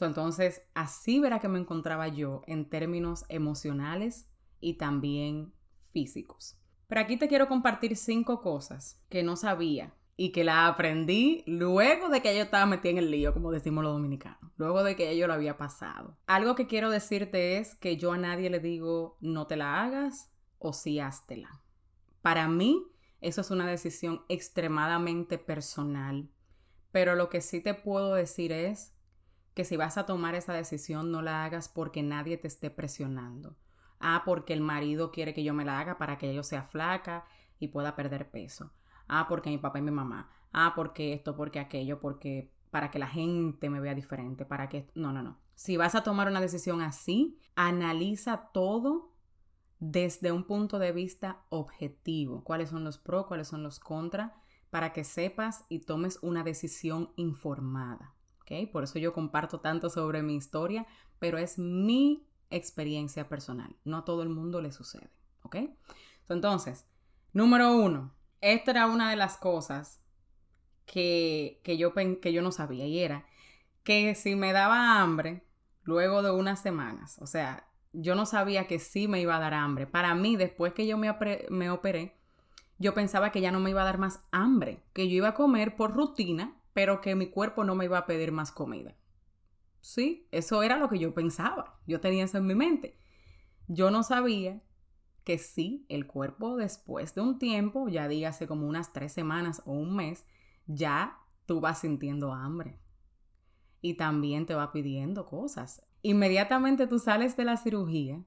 entonces, 0.00 0.62
así 0.74 1.20
verá 1.20 1.38
que 1.38 1.48
me 1.48 1.58
encontraba 1.58 2.08
yo 2.08 2.42
en 2.46 2.68
términos 2.68 3.24
emocionales 3.28 4.28
y 4.60 4.74
también 4.74 5.52
físicos. 5.92 6.56
Pero 6.88 7.00
aquí 7.00 7.16
te 7.16 7.28
quiero 7.28 7.48
compartir 7.48 7.96
cinco 7.96 8.40
cosas 8.40 9.00
que 9.08 9.22
no 9.22 9.36
sabía 9.36 9.94
y 10.22 10.30
que 10.30 10.44
la 10.44 10.68
aprendí 10.68 11.42
luego 11.48 12.08
de 12.08 12.22
que 12.22 12.32
yo 12.36 12.44
estaba 12.44 12.64
metida 12.64 12.92
en 12.92 12.98
el 12.98 13.10
lío, 13.10 13.34
como 13.34 13.50
decimos 13.50 13.82
los 13.82 13.92
dominicanos, 13.92 14.52
luego 14.56 14.84
de 14.84 14.94
que 14.94 15.18
yo 15.18 15.26
lo 15.26 15.32
había 15.32 15.58
pasado. 15.58 16.16
Algo 16.28 16.54
que 16.54 16.68
quiero 16.68 16.90
decirte 16.90 17.58
es 17.58 17.74
que 17.74 17.96
yo 17.96 18.12
a 18.12 18.18
nadie 18.18 18.48
le 18.48 18.60
digo 18.60 19.18
no 19.20 19.48
te 19.48 19.56
la 19.56 19.82
hagas 19.82 20.30
o 20.60 20.72
sí 20.72 21.00
háztela. 21.00 21.60
Para 22.20 22.46
mí, 22.46 22.86
eso 23.20 23.40
es 23.40 23.50
una 23.50 23.66
decisión 23.66 24.22
extremadamente 24.28 25.38
personal, 25.38 26.30
pero 26.92 27.16
lo 27.16 27.28
que 27.28 27.40
sí 27.40 27.60
te 27.60 27.74
puedo 27.74 28.14
decir 28.14 28.52
es 28.52 28.94
que 29.54 29.64
si 29.64 29.76
vas 29.76 29.98
a 29.98 30.06
tomar 30.06 30.36
esa 30.36 30.52
decisión 30.52 31.10
no 31.10 31.20
la 31.20 31.44
hagas 31.44 31.68
porque 31.68 32.04
nadie 32.04 32.36
te 32.36 32.46
esté 32.46 32.70
presionando. 32.70 33.56
Ah, 33.98 34.22
porque 34.24 34.52
el 34.52 34.60
marido 34.60 35.10
quiere 35.10 35.34
que 35.34 35.42
yo 35.42 35.52
me 35.52 35.64
la 35.64 35.80
haga 35.80 35.98
para 35.98 36.16
que 36.16 36.32
yo 36.32 36.44
sea 36.44 36.62
flaca 36.62 37.24
y 37.58 37.66
pueda 37.66 37.96
perder 37.96 38.30
peso. 38.30 38.72
Ah, 39.14 39.26
porque 39.28 39.50
mi 39.50 39.58
papá 39.58 39.78
y 39.78 39.82
mi 39.82 39.90
mamá. 39.90 40.30
Ah, 40.52 40.72
porque 40.74 41.12
esto, 41.12 41.36
porque 41.36 41.60
aquello, 41.60 42.00
porque 42.00 42.50
para 42.70 42.90
que 42.90 42.98
la 42.98 43.08
gente 43.08 43.68
me 43.68 43.80
vea 43.80 43.94
diferente, 43.94 44.44
para 44.46 44.68
que... 44.68 44.90
No, 44.94 45.12
no, 45.12 45.22
no. 45.22 45.38
Si 45.54 45.76
vas 45.76 45.94
a 45.94 46.02
tomar 46.02 46.28
una 46.28 46.40
decisión 46.40 46.80
así, 46.80 47.38
analiza 47.54 48.50
todo 48.52 49.12
desde 49.80 50.32
un 50.32 50.44
punto 50.44 50.78
de 50.78 50.92
vista 50.92 51.44
objetivo. 51.50 52.42
¿Cuáles 52.42 52.70
son 52.70 52.84
los 52.84 52.96
pros, 52.96 53.26
cuáles 53.26 53.48
son 53.48 53.62
los 53.62 53.78
contras? 53.78 54.32
Para 54.70 54.94
que 54.94 55.04
sepas 55.04 55.66
y 55.68 55.80
tomes 55.80 56.18
una 56.22 56.42
decisión 56.42 57.12
informada. 57.16 58.14
Por 58.72 58.84
eso 58.84 58.98
yo 58.98 59.12
comparto 59.12 59.60
tanto 59.60 59.88
sobre 59.88 60.22
mi 60.22 60.34
historia, 60.34 60.86
pero 61.18 61.38
es 61.38 61.58
mi 61.58 62.28
experiencia 62.50 63.28
personal. 63.28 63.74
No 63.84 63.98
a 63.98 64.04
todo 64.04 64.22
el 64.22 64.28
mundo 64.28 64.60
le 64.60 64.72
sucede, 64.72 65.10
¿ok? 65.42 65.56
Entonces, 66.28 66.86
número 67.32 67.74
uno, 67.74 68.12
esta 68.42 68.72
era 68.72 68.86
una 68.86 69.08
de 69.10 69.16
las 69.16 69.38
cosas 69.38 70.02
que, 70.84 71.60
que, 71.64 71.78
yo, 71.78 71.94
que 71.94 72.32
yo 72.32 72.42
no 72.42 72.52
sabía 72.52 72.86
y 72.86 72.98
era 72.98 73.24
que 73.82 74.14
si 74.14 74.36
me 74.36 74.52
daba 74.52 75.00
hambre 75.00 75.42
luego 75.82 76.22
de 76.22 76.30
unas 76.30 76.60
semanas, 76.60 77.18
o 77.20 77.26
sea, 77.26 77.66
yo 77.92 78.14
no 78.14 78.26
sabía 78.26 78.66
que 78.66 78.78
sí 78.78 79.08
me 79.08 79.20
iba 79.20 79.36
a 79.36 79.40
dar 79.40 79.54
hambre. 79.54 79.86
Para 79.86 80.14
mí, 80.14 80.36
después 80.36 80.72
que 80.72 80.86
yo 80.86 80.98
me, 80.98 81.14
me 81.50 81.70
operé, 81.70 82.16
yo 82.78 82.94
pensaba 82.94 83.32
que 83.32 83.40
ya 83.40 83.50
no 83.50 83.60
me 83.60 83.70
iba 83.70 83.82
a 83.82 83.86
dar 83.86 83.98
más 83.98 84.20
hambre, 84.30 84.82
que 84.92 85.08
yo 85.08 85.16
iba 85.16 85.28
a 85.28 85.34
comer 85.34 85.76
por 85.76 85.94
rutina 85.94 86.56
pero 86.72 87.00
que 87.00 87.14
mi 87.14 87.26
cuerpo 87.26 87.64
no 87.64 87.74
me 87.74 87.84
iba 87.84 87.98
a 87.98 88.06
pedir 88.06 88.32
más 88.32 88.50
comida. 88.50 88.94
Sí, 89.80 90.26
eso 90.30 90.62
era 90.62 90.78
lo 90.78 90.88
que 90.88 90.98
yo 90.98 91.12
pensaba. 91.12 91.78
Yo 91.86 92.00
tenía 92.00 92.24
eso 92.24 92.38
en 92.38 92.46
mi 92.46 92.54
mente. 92.54 92.96
Yo 93.66 93.90
no 93.90 94.02
sabía 94.02 94.62
que 95.24 95.38
sí, 95.38 95.86
el 95.88 96.06
cuerpo 96.06 96.56
después 96.56 97.14
de 97.14 97.20
un 97.20 97.38
tiempo, 97.38 97.88
ya 97.88 98.08
dígase 98.08 98.46
como 98.46 98.66
unas 98.66 98.92
tres 98.92 99.12
semanas 99.12 99.62
o 99.66 99.72
un 99.72 99.94
mes, 99.96 100.26
ya 100.66 101.18
tú 101.46 101.60
vas 101.60 101.80
sintiendo 101.80 102.32
hambre. 102.32 102.78
Y 103.80 103.94
también 103.94 104.46
te 104.46 104.54
va 104.54 104.72
pidiendo 104.72 105.26
cosas. 105.26 105.84
Inmediatamente 106.02 106.86
tú 106.86 106.98
sales 106.98 107.36
de 107.36 107.44
la 107.44 107.56
cirugía, 107.56 108.24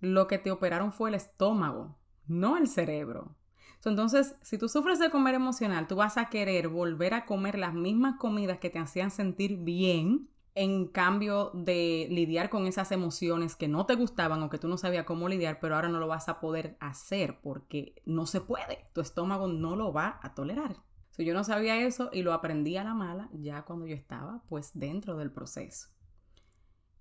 lo 0.00 0.26
que 0.26 0.38
te 0.38 0.50
operaron 0.50 0.92
fue 0.92 1.10
el 1.10 1.14
estómago, 1.14 1.96
no 2.26 2.56
el 2.56 2.66
cerebro. 2.66 3.36
Entonces, 3.84 4.36
si 4.42 4.58
tú 4.58 4.68
sufres 4.68 4.98
de 5.00 5.10
comer 5.10 5.34
emocional, 5.34 5.88
tú 5.88 5.96
vas 5.96 6.16
a 6.16 6.28
querer 6.28 6.68
volver 6.68 7.14
a 7.14 7.26
comer 7.26 7.58
las 7.58 7.74
mismas 7.74 8.16
comidas 8.18 8.58
que 8.58 8.70
te 8.70 8.78
hacían 8.78 9.10
sentir 9.10 9.58
bien, 9.58 10.28
en 10.54 10.88
cambio 10.88 11.50
de 11.54 12.06
lidiar 12.10 12.50
con 12.50 12.66
esas 12.66 12.92
emociones 12.92 13.56
que 13.56 13.68
no 13.68 13.86
te 13.86 13.94
gustaban 13.94 14.42
o 14.42 14.50
que 14.50 14.58
tú 14.58 14.68
no 14.68 14.76
sabías 14.76 15.06
cómo 15.06 15.28
lidiar, 15.28 15.60
pero 15.60 15.74
ahora 15.74 15.88
no 15.88 15.98
lo 15.98 16.08
vas 16.08 16.28
a 16.28 16.40
poder 16.40 16.76
hacer 16.80 17.40
porque 17.40 18.02
no 18.04 18.26
se 18.26 18.40
puede. 18.40 18.86
Tu 18.92 19.00
estómago 19.00 19.48
no 19.48 19.76
lo 19.76 19.92
va 19.92 20.20
a 20.22 20.34
tolerar. 20.34 20.82
Si 21.10 21.24
yo 21.24 21.34
no 21.34 21.44
sabía 21.44 21.80
eso 21.80 22.10
y 22.12 22.22
lo 22.22 22.32
aprendí 22.32 22.76
a 22.76 22.84
la 22.84 22.94
mala 22.94 23.28
ya 23.32 23.64
cuando 23.64 23.86
yo 23.86 23.94
estaba 23.94 24.42
pues 24.48 24.70
dentro 24.74 25.16
del 25.16 25.30
proceso. 25.30 25.88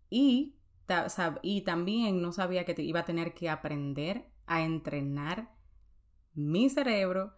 Y, 0.10 0.58
y 1.42 1.62
también 1.62 2.22
no 2.22 2.34
sabía 2.34 2.66
que 2.66 2.82
iba 2.82 3.02
a 3.02 3.06
tener 3.06 3.34
que 3.34 3.50
aprender 3.50 4.30
a 4.46 4.64
entrenar 4.64 5.56
mi 6.34 6.70
cerebro 6.70 7.38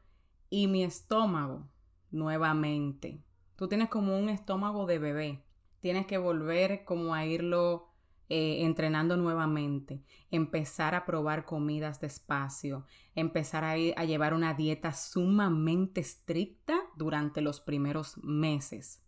y 0.50 0.67
mi 0.67 0.84
estómago 0.84 1.70
nuevamente. 2.10 3.24
Tú 3.55 3.67
tienes 3.67 3.89
como 3.89 4.17
un 4.17 4.29
estómago 4.29 4.86
de 4.86 5.00
bebé. 5.00 5.43
Tienes 5.84 6.08
que 6.08 6.18
volver 6.18 6.86
como 6.86 7.13
a 7.13 7.25
irlo 7.25 7.90
eh, 8.30 8.63
entrenando 8.63 9.18
nuevamente, 9.18 10.02
empezar 10.32 10.96
a 10.96 11.06
probar 11.06 11.44
comidas 11.44 12.00
despacio, 12.00 12.86
empezar 13.16 13.66
a, 13.66 13.74
a 13.74 14.06
llevar 14.06 14.34
una 14.34 14.54
dieta 14.54 14.94
sumamente 14.94 16.00
estricta 16.00 16.80
durante 16.96 17.42
los 17.42 17.60
primeros 17.60 18.18
meses. 18.24 19.04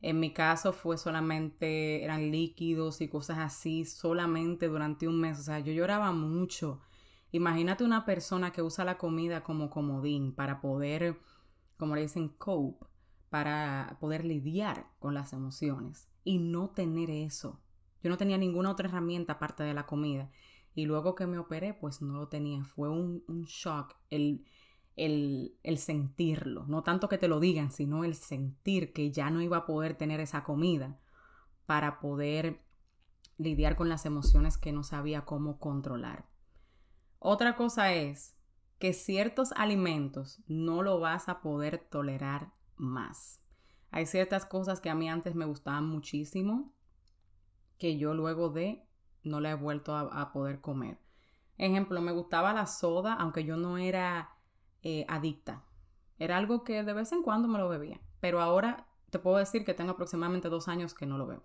En 0.00 0.18
mi 0.18 0.32
caso 0.32 0.72
fue 0.72 0.96
solamente, 0.96 2.02
eran 2.02 2.30
líquidos 2.30 3.02
y 3.02 3.08
cosas 3.08 3.36
así, 3.36 3.84
solamente 3.84 4.68
durante 4.68 5.06
un 5.06 5.20
mes. 5.20 5.38
O 5.38 5.42
sea, 5.42 5.58
yo 5.58 5.74
lloraba 5.74 6.10
mucho 6.12 6.80
Imagínate 7.32 7.84
una 7.84 8.04
persona 8.04 8.50
que 8.50 8.62
usa 8.62 8.84
la 8.84 8.98
comida 8.98 9.44
como 9.44 9.70
comodín 9.70 10.34
para 10.34 10.60
poder, 10.60 11.16
como 11.76 11.94
le 11.94 12.02
dicen, 12.02 12.28
cope, 12.28 12.86
para 13.30 13.96
poder 14.00 14.24
lidiar 14.24 14.86
con 14.98 15.14
las 15.14 15.32
emociones 15.32 16.08
y 16.24 16.38
no 16.38 16.70
tener 16.70 17.10
eso. 17.10 17.60
Yo 18.02 18.10
no 18.10 18.18
tenía 18.18 18.36
ninguna 18.36 18.70
otra 18.70 18.88
herramienta 18.88 19.34
aparte 19.34 19.62
de 19.62 19.74
la 19.74 19.86
comida. 19.86 20.30
Y 20.74 20.86
luego 20.86 21.14
que 21.14 21.26
me 21.26 21.38
operé, 21.38 21.74
pues 21.74 22.02
no 22.02 22.14
lo 22.14 22.28
tenía. 22.28 22.64
Fue 22.64 22.88
un, 22.88 23.22
shock 23.46 23.94
el, 24.08 24.44
el, 24.96 25.56
el, 25.62 25.78
sentirlo. 25.78 26.64
No 26.66 26.82
tanto 26.82 27.08
que 27.08 27.18
te 27.18 27.28
lo 27.28 27.40
digan, 27.40 27.72
sino 27.72 28.04
el 28.04 28.14
sentir 28.14 28.92
que 28.92 29.10
ya 29.10 29.30
no 29.30 29.40
iba 29.40 29.58
a 29.58 29.66
poder 29.66 29.94
tener 29.96 30.20
esa 30.20 30.44
comida 30.44 30.98
para 31.66 32.00
poder 32.00 32.62
lidiar 33.36 33.76
con 33.76 33.88
las 33.88 34.06
emociones 34.06 34.58
que 34.58 34.72
no 34.72 34.82
sabía 34.82 35.24
cómo 35.24 35.58
controlar. 35.58 36.28
Otra 37.18 37.56
cosa 37.56 37.92
es 37.92 38.36
que 38.78 38.92
ciertos 38.92 39.52
alimentos 39.52 40.42
no 40.46 40.82
lo 40.82 41.00
vas 41.00 41.28
a 41.28 41.42
poder 41.42 41.78
tolerar 41.78 42.52
más. 42.80 43.40
Hay 43.90 44.06
ciertas 44.06 44.46
cosas 44.46 44.80
que 44.80 44.90
a 44.90 44.94
mí 44.94 45.08
antes 45.08 45.34
me 45.34 45.44
gustaban 45.44 45.86
muchísimo 45.86 46.72
que 47.78 47.98
yo 47.98 48.14
luego 48.14 48.50
de 48.50 48.86
no 49.22 49.40
la 49.40 49.50
he 49.50 49.54
vuelto 49.54 49.94
a, 49.94 50.32
poder 50.32 50.60
comer. 50.60 50.98
Ejemplo, 51.58 52.00
me 52.00 52.12
gustaba 52.12 52.52
la 52.52 52.66
soda, 52.66 53.14
aunque 53.14 53.44
yo 53.44 53.56
no 53.56 53.78
era 53.78 54.36
eh, 54.82 55.04
adicta. 55.08 55.64
Era 56.18 56.36
algo 56.36 56.64
que 56.64 56.82
de 56.82 56.92
vez 56.92 57.12
en 57.12 57.22
cuando 57.22 57.48
me 57.48 57.58
lo 57.58 57.68
bebía, 57.68 58.00
pero 58.20 58.40
ahora 58.40 58.86
te 59.10 59.18
puedo 59.18 59.36
decir 59.36 59.64
que 59.64 59.74
tengo 59.74 59.92
aproximadamente 59.92 60.48
dos 60.48 60.68
años 60.68 60.94
que 60.94 61.06
no 61.06 61.18
lo 61.18 61.26
bebo. 61.26 61.44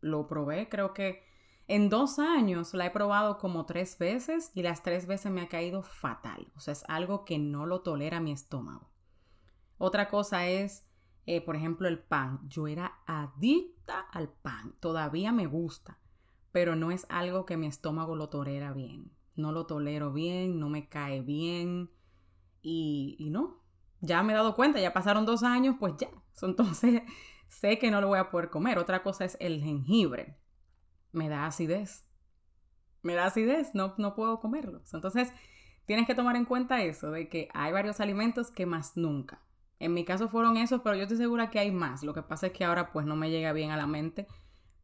Lo 0.00 0.26
probé, 0.26 0.68
creo 0.68 0.94
que 0.94 1.22
en 1.66 1.90
dos 1.90 2.18
años 2.18 2.72
la 2.72 2.86
he 2.86 2.90
probado 2.90 3.38
como 3.38 3.66
tres 3.66 3.98
veces 3.98 4.50
y 4.54 4.62
las 4.62 4.82
tres 4.82 5.06
veces 5.06 5.30
me 5.30 5.42
ha 5.42 5.48
caído 5.48 5.82
fatal. 5.82 6.50
O 6.56 6.60
sea, 6.60 6.72
es 6.72 6.84
algo 6.88 7.24
que 7.24 7.38
no 7.38 7.66
lo 7.66 7.82
tolera 7.82 8.20
mi 8.20 8.32
estómago. 8.32 8.88
Otra 9.78 10.08
cosa 10.08 10.46
es, 10.48 10.84
eh, 11.26 11.40
por 11.40 11.56
ejemplo, 11.56 11.88
el 11.88 11.98
pan. 11.98 12.40
Yo 12.48 12.66
era 12.66 13.00
adicta 13.06 14.00
al 14.00 14.28
pan. 14.28 14.74
Todavía 14.80 15.32
me 15.32 15.46
gusta, 15.46 15.98
pero 16.52 16.76
no 16.76 16.90
es 16.90 17.06
algo 17.08 17.46
que 17.46 17.56
mi 17.56 17.66
estómago 17.66 18.16
lo 18.16 18.28
tolera 18.28 18.72
bien. 18.72 19.12
No 19.36 19.52
lo 19.52 19.66
tolero 19.66 20.12
bien, 20.12 20.58
no 20.58 20.68
me 20.68 20.88
cae 20.88 21.22
bien 21.22 21.90
y, 22.60 23.16
y 23.18 23.30
no. 23.30 23.62
Ya 24.00 24.22
me 24.22 24.32
he 24.32 24.36
dado 24.36 24.54
cuenta, 24.54 24.80
ya 24.80 24.92
pasaron 24.92 25.26
dos 25.26 25.42
años, 25.44 25.76
pues 25.78 25.94
ya. 25.96 26.10
Entonces 26.42 27.02
sé 27.46 27.78
que 27.78 27.90
no 27.90 28.00
lo 28.00 28.08
voy 28.08 28.18
a 28.18 28.30
poder 28.30 28.50
comer. 28.50 28.78
Otra 28.78 29.02
cosa 29.02 29.24
es 29.24 29.36
el 29.40 29.62
jengibre. 29.62 30.36
Me 31.12 31.28
da 31.28 31.46
acidez. 31.46 32.04
Me 33.02 33.14
da 33.14 33.26
acidez, 33.26 33.74
no, 33.74 33.94
no 33.96 34.14
puedo 34.14 34.40
comerlo. 34.40 34.82
Entonces 34.92 35.32
tienes 35.86 36.06
que 36.06 36.14
tomar 36.14 36.36
en 36.36 36.44
cuenta 36.44 36.82
eso, 36.82 37.10
de 37.10 37.28
que 37.28 37.48
hay 37.54 37.72
varios 37.72 38.00
alimentos 38.00 38.50
que 38.50 38.66
más 38.66 38.96
nunca. 38.96 39.40
En 39.80 39.94
mi 39.94 40.04
caso 40.04 40.28
fueron 40.28 40.56
esos, 40.56 40.80
pero 40.82 40.96
yo 40.96 41.02
estoy 41.02 41.18
segura 41.18 41.50
que 41.50 41.58
hay 41.58 41.70
más. 41.70 42.02
Lo 42.02 42.14
que 42.14 42.22
pasa 42.22 42.48
es 42.48 42.52
que 42.52 42.64
ahora 42.64 42.92
pues 42.92 43.06
no 43.06 43.16
me 43.16 43.30
llega 43.30 43.52
bien 43.52 43.70
a 43.70 43.76
la 43.76 43.86
mente. 43.86 44.26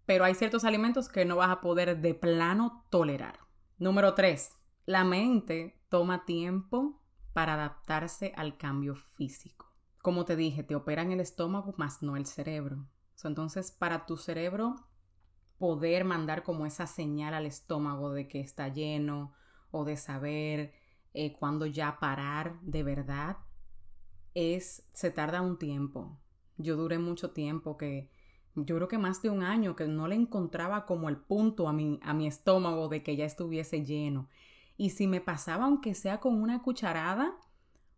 Pero 0.06 0.24
hay 0.24 0.34
ciertos 0.34 0.64
alimentos 0.64 1.08
que 1.08 1.24
no 1.24 1.36
vas 1.36 1.50
a 1.50 1.60
poder 1.60 2.00
de 2.00 2.14
plano 2.14 2.84
tolerar. 2.90 3.40
Número 3.78 4.14
3. 4.14 4.52
La 4.86 5.04
mente 5.04 5.80
toma 5.88 6.24
tiempo 6.24 7.02
para 7.32 7.54
adaptarse 7.54 8.32
al 8.36 8.56
cambio 8.56 8.94
físico. 8.94 9.72
Como 10.02 10.24
te 10.24 10.36
dije, 10.36 10.62
te 10.62 10.74
operan 10.74 11.10
el 11.12 11.20
estómago 11.20 11.74
más 11.78 12.02
no 12.02 12.16
el 12.16 12.26
cerebro. 12.26 12.86
entonces, 13.24 13.72
para 13.72 14.04
tu 14.04 14.18
cerebro 14.18 14.76
poder 15.58 16.04
mandar 16.04 16.42
como 16.42 16.66
esa 16.66 16.86
señal 16.86 17.32
al 17.32 17.46
estómago 17.46 18.12
de 18.12 18.28
que 18.28 18.40
está 18.40 18.68
lleno 18.68 19.32
o 19.70 19.84
de 19.84 19.96
saber 19.96 20.74
eh, 21.14 21.32
cuándo 21.32 21.64
ya 21.64 21.98
parar 22.00 22.60
de 22.60 22.82
verdad, 22.82 23.38
es, 24.34 24.86
se 24.92 25.10
tarda 25.10 25.40
un 25.40 25.58
tiempo. 25.58 26.18
Yo 26.56 26.76
duré 26.76 26.98
mucho 26.98 27.30
tiempo 27.30 27.76
que, 27.76 28.10
yo 28.54 28.76
creo 28.76 28.88
que 28.88 28.98
más 28.98 29.22
de 29.22 29.30
un 29.30 29.42
año 29.42 29.74
que 29.76 29.86
no 29.86 30.06
le 30.08 30.14
encontraba 30.14 30.86
como 30.86 31.08
el 31.08 31.16
punto 31.16 31.68
a 31.68 31.72
mi, 31.72 31.98
a 32.02 32.14
mi 32.14 32.26
estómago 32.26 32.88
de 32.88 33.02
que 33.02 33.16
ya 33.16 33.24
estuviese 33.24 33.84
lleno. 33.84 34.28
Y 34.76 34.90
si 34.90 35.06
me 35.06 35.20
pasaba, 35.20 35.64
aunque 35.64 35.94
sea 35.94 36.20
con 36.20 36.40
una 36.40 36.62
cucharada, 36.62 37.36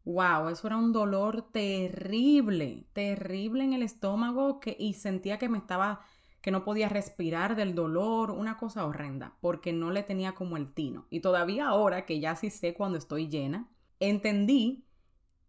wow, 0.05 0.49
eso 0.49 0.67
era 0.69 0.77
un 0.77 0.93
dolor 0.93 1.43
terrible, 1.53 2.87
terrible 2.93 3.65
en 3.65 3.73
el 3.73 3.83
estómago 3.83 4.61
que, 4.61 4.77
y 4.79 4.95
sentía 4.95 5.39
que 5.39 5.49
me 5.49 5.59
estaba, 5.59 6.01
que 6.41 6.51
no 6.51 6.65
podía 6.65 6.89
respirar 6.89 7.57
del 7.57 7.75
dolor, 7.75 8.31
una 8.31 8.57
cosa 8.57 8.87
horrenda, 8.87 9.37
porque 9.41 9.73
no 9.73 9.91
le 9.91 10.03
tenía 10.05 10.35
como 10.35 10.57
el 10.57 10.73
tino. 10.73 11.07
Y 11.11 11.21
todavía 11.21 11.69
ahora 11.69 12.07
que 12.07 12.21
ya 12.21 12.37
sí 12.37 12.51
sé 12.51 12.75
cuando 12.75 12.99
estoy 12.99 13.29
llena, 13.29 13.69
entendí 14.01 14.86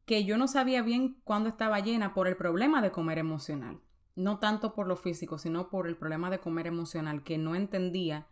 que 0.08 0.24
yo 0.24 0.38
no 0.38 0.48
sabía 0.48 0.82
bien 0.82 1.20
cuándo 1.26 1.50
estaba 1.50 1.82
llena 1.82 2.14
por 2.14 2.30
el 2.30 2.38
problema 2.38 2.82
de 2.82 2.92
comer 2.92 3.18
emocional. 3.18 3.82
No 4.16 4.40
tanto 4.40 4.74
por 4.74 4.88
lo 4.88 4.96
físico, 4.96 5.38
sino 5.38 5.70
por 5.70 5.86
el 5.86 5.98
problema 5.98 6.30
de 6.30 6.40
comer 6.40 6.66
emocional, 6.66 7.24
que 7.24 7.38
no 7.38 7.56
entendía 7.56 8.26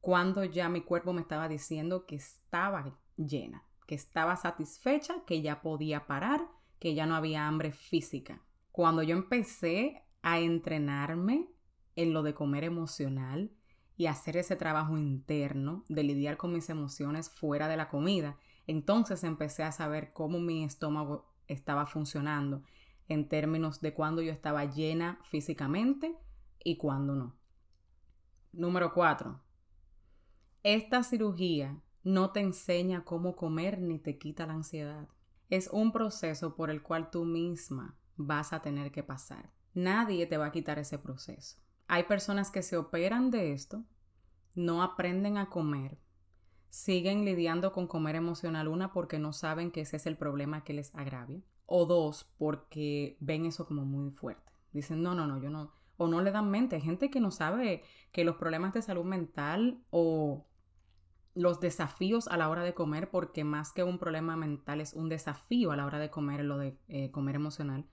cuando 0.00 0.42
ya 0.42 0.70
mi 0.70 0.80
cuerpo 0.80 1.12
me 1.12 1.20
estaba 1.20 1.48
diciendo 1.48 2.06
que 2.06 2.16
estaba 2.16 2.98
llena, 3.16 3.62
que 3.86 3.94
estaba 3.94 4.36
satisfecha, 4.36 5.22
que 5.26 5.42
ya 5.42 5.60
podía 5.60 6.06
parar, 6.06 6.48
que 6.78 6.94
ya 6.94 7.04
no 7.04 7.14
había 7.14 7.46
hambre 7.46 7.72
física. 7.72 8.40
Cuando 8.70 9.02
yo 9.02 9.14
empecé 9.14 10.06
a 10.22 10.40
entrenarme 10.40 11.46
en 11.94 12.14
lo 12.14 12.22
de 12.22 12.32
comer 12.32 12.64
emocional 12.64 13.52
y 13.98 14.06
hacer 14.06 14.38
ese 14.38 14.56
trabajo 14.56 14.96
interno 14.96 15.84
de 15.90 16.04
lidiar 16.04 16.38
con 16.38 16.54
mis 16.54 16.70
emociones 16.70 17.28
fuera 17.28 17.68
de 17.68 17.76
la 17.76 17.90
comida, 17.90 18.38
entonces 18.72 19.22
empecé 19.22 19.62
a 19.62 19.72
saber 19.72 20.12
cómo 20.12 20.40
mi 20.40 20.64
estómago 20.64 21.30
estaba 21.46 21.86
funcionando 21.86 22.62
en 23.08 23.28
términos 23.28 23.80
de 23.80 23.94
cuándo 23.94 24.22
yo 24.22 24.32
estaba 24.32 24.64
llena 24.64 25.18
físicamente 25.22 26.16
y 26.64 26.78
cuándo 26.78 27.14
no. 27.14 27.36
Número 28.52 28.92
4. 28.92 29.40
Esta 30.62 31.02
cirugía 31.02 31.80
no 32.02 32.30
te 32.30 32.40
enseña 32.40 33.04
cómo 33.04 33.36
comer 33.36 33.80
ni 33.80 33.98
te 33.98 34.18
quita 34.18 34.46
la 34.46 34.54
ansiedad. 34.54 35.08
Es 35.50 35.68
un 35.68 35.92
proceso 35.92 36.56
por 36.56 36.70
el 36.70 36.82
cual 36.82 37.10
tú 37.10 37.24
misma 37.24 37.96
vas 38.16 38.52
a 38.52 38.62
tener 38.62 38.90
que 38.90 39.02
pasar. 39.02 39.52
Nadie 39.74 40.26
te 40.26 40.38
va 40.38 40.46
a 40.46 40.52
quitar 40.52 40.78
ese 40.78 40.98
proceso. 40.98 41.58
Hay 41.88 42.04
personas 42.04 42.50
que 42.50 42.62
se 42.62 42.76
operan 42.76 43.30
de 43.30 43.52
esto, 43.52 43.84
no 44.54 44.82
aprenden 44.82 45.36
a 45.36 45.50
comer 45.50 45.98
siguen 46.72 47.26
lidiando 47.26 47.70
con 47.70 47.86
comer 47.86 48.16
emocional, 48.16 48.66
una 48.66 48.94
porque 48.94 49.18
no 49.18 49.34
saben 49.34 49.70
que 49.70 49.82
ese 49.82 49.96
es 49.96 50.06
el 50.06 50.16
problema 50.16 50.64
que 50.64 50.72
les 50.72 50.94
agravia, 50.94 51.42
o 51.66 51.84
dos 51.84 52.32
porque 52.38 53.18
ven 53.20 53.44
eso 53.44 53.66
como 53.66 53.84
muy 53.84 54.10
fuerte. 54.10 54.50
Dicen, 54.72 55.02
no, 55.02 55.14
no, 55.14 55.26
no, 55.26 55.38
yo 55.38 55.50
no, 55.50 55.70
o 55.98 56.08
no 56.08 56.22
le 56.22 56.32
dan 56.32 56.50
mente. 56.50 56.76
Hay 56.76 56.82
gente 56.82 57.10
que 57.10 57.20
no 57.20 57.30
sabe 57.30 57.82
que 58.10 58.24
los 58.24 58.36
problemas 58.36 58.72
de 58.72 58.80
salud 58.80 59.04
mental 59.04 59.84
o 59.90 60.46
los 61.34 61.60
desafíos 61.60 62.26
a 62.26 62.38
la 62.38 62.48
hora 62.48 62.62
de 62.62 62.72
comer, 62.72 63.10
porque 63.10 63.44
más 63.44 63.74
que 63.74 63.84
un 63.84 63.98
problema 63.98 64.34
mental 64.34 64.80
es 64.80 64.94
un 64.94 65.10
desafío 65.10 65.72
a 65.72 65.76
la 65.76 65.84
hora 65.84 65.98
de 65.98 66.08
comer, 66.08 66.42
lo 66.42 66.56
de 66.56 66.78
eh, 66.88 67.10
comer 67.10 67.34
emocional, 67.34 67.84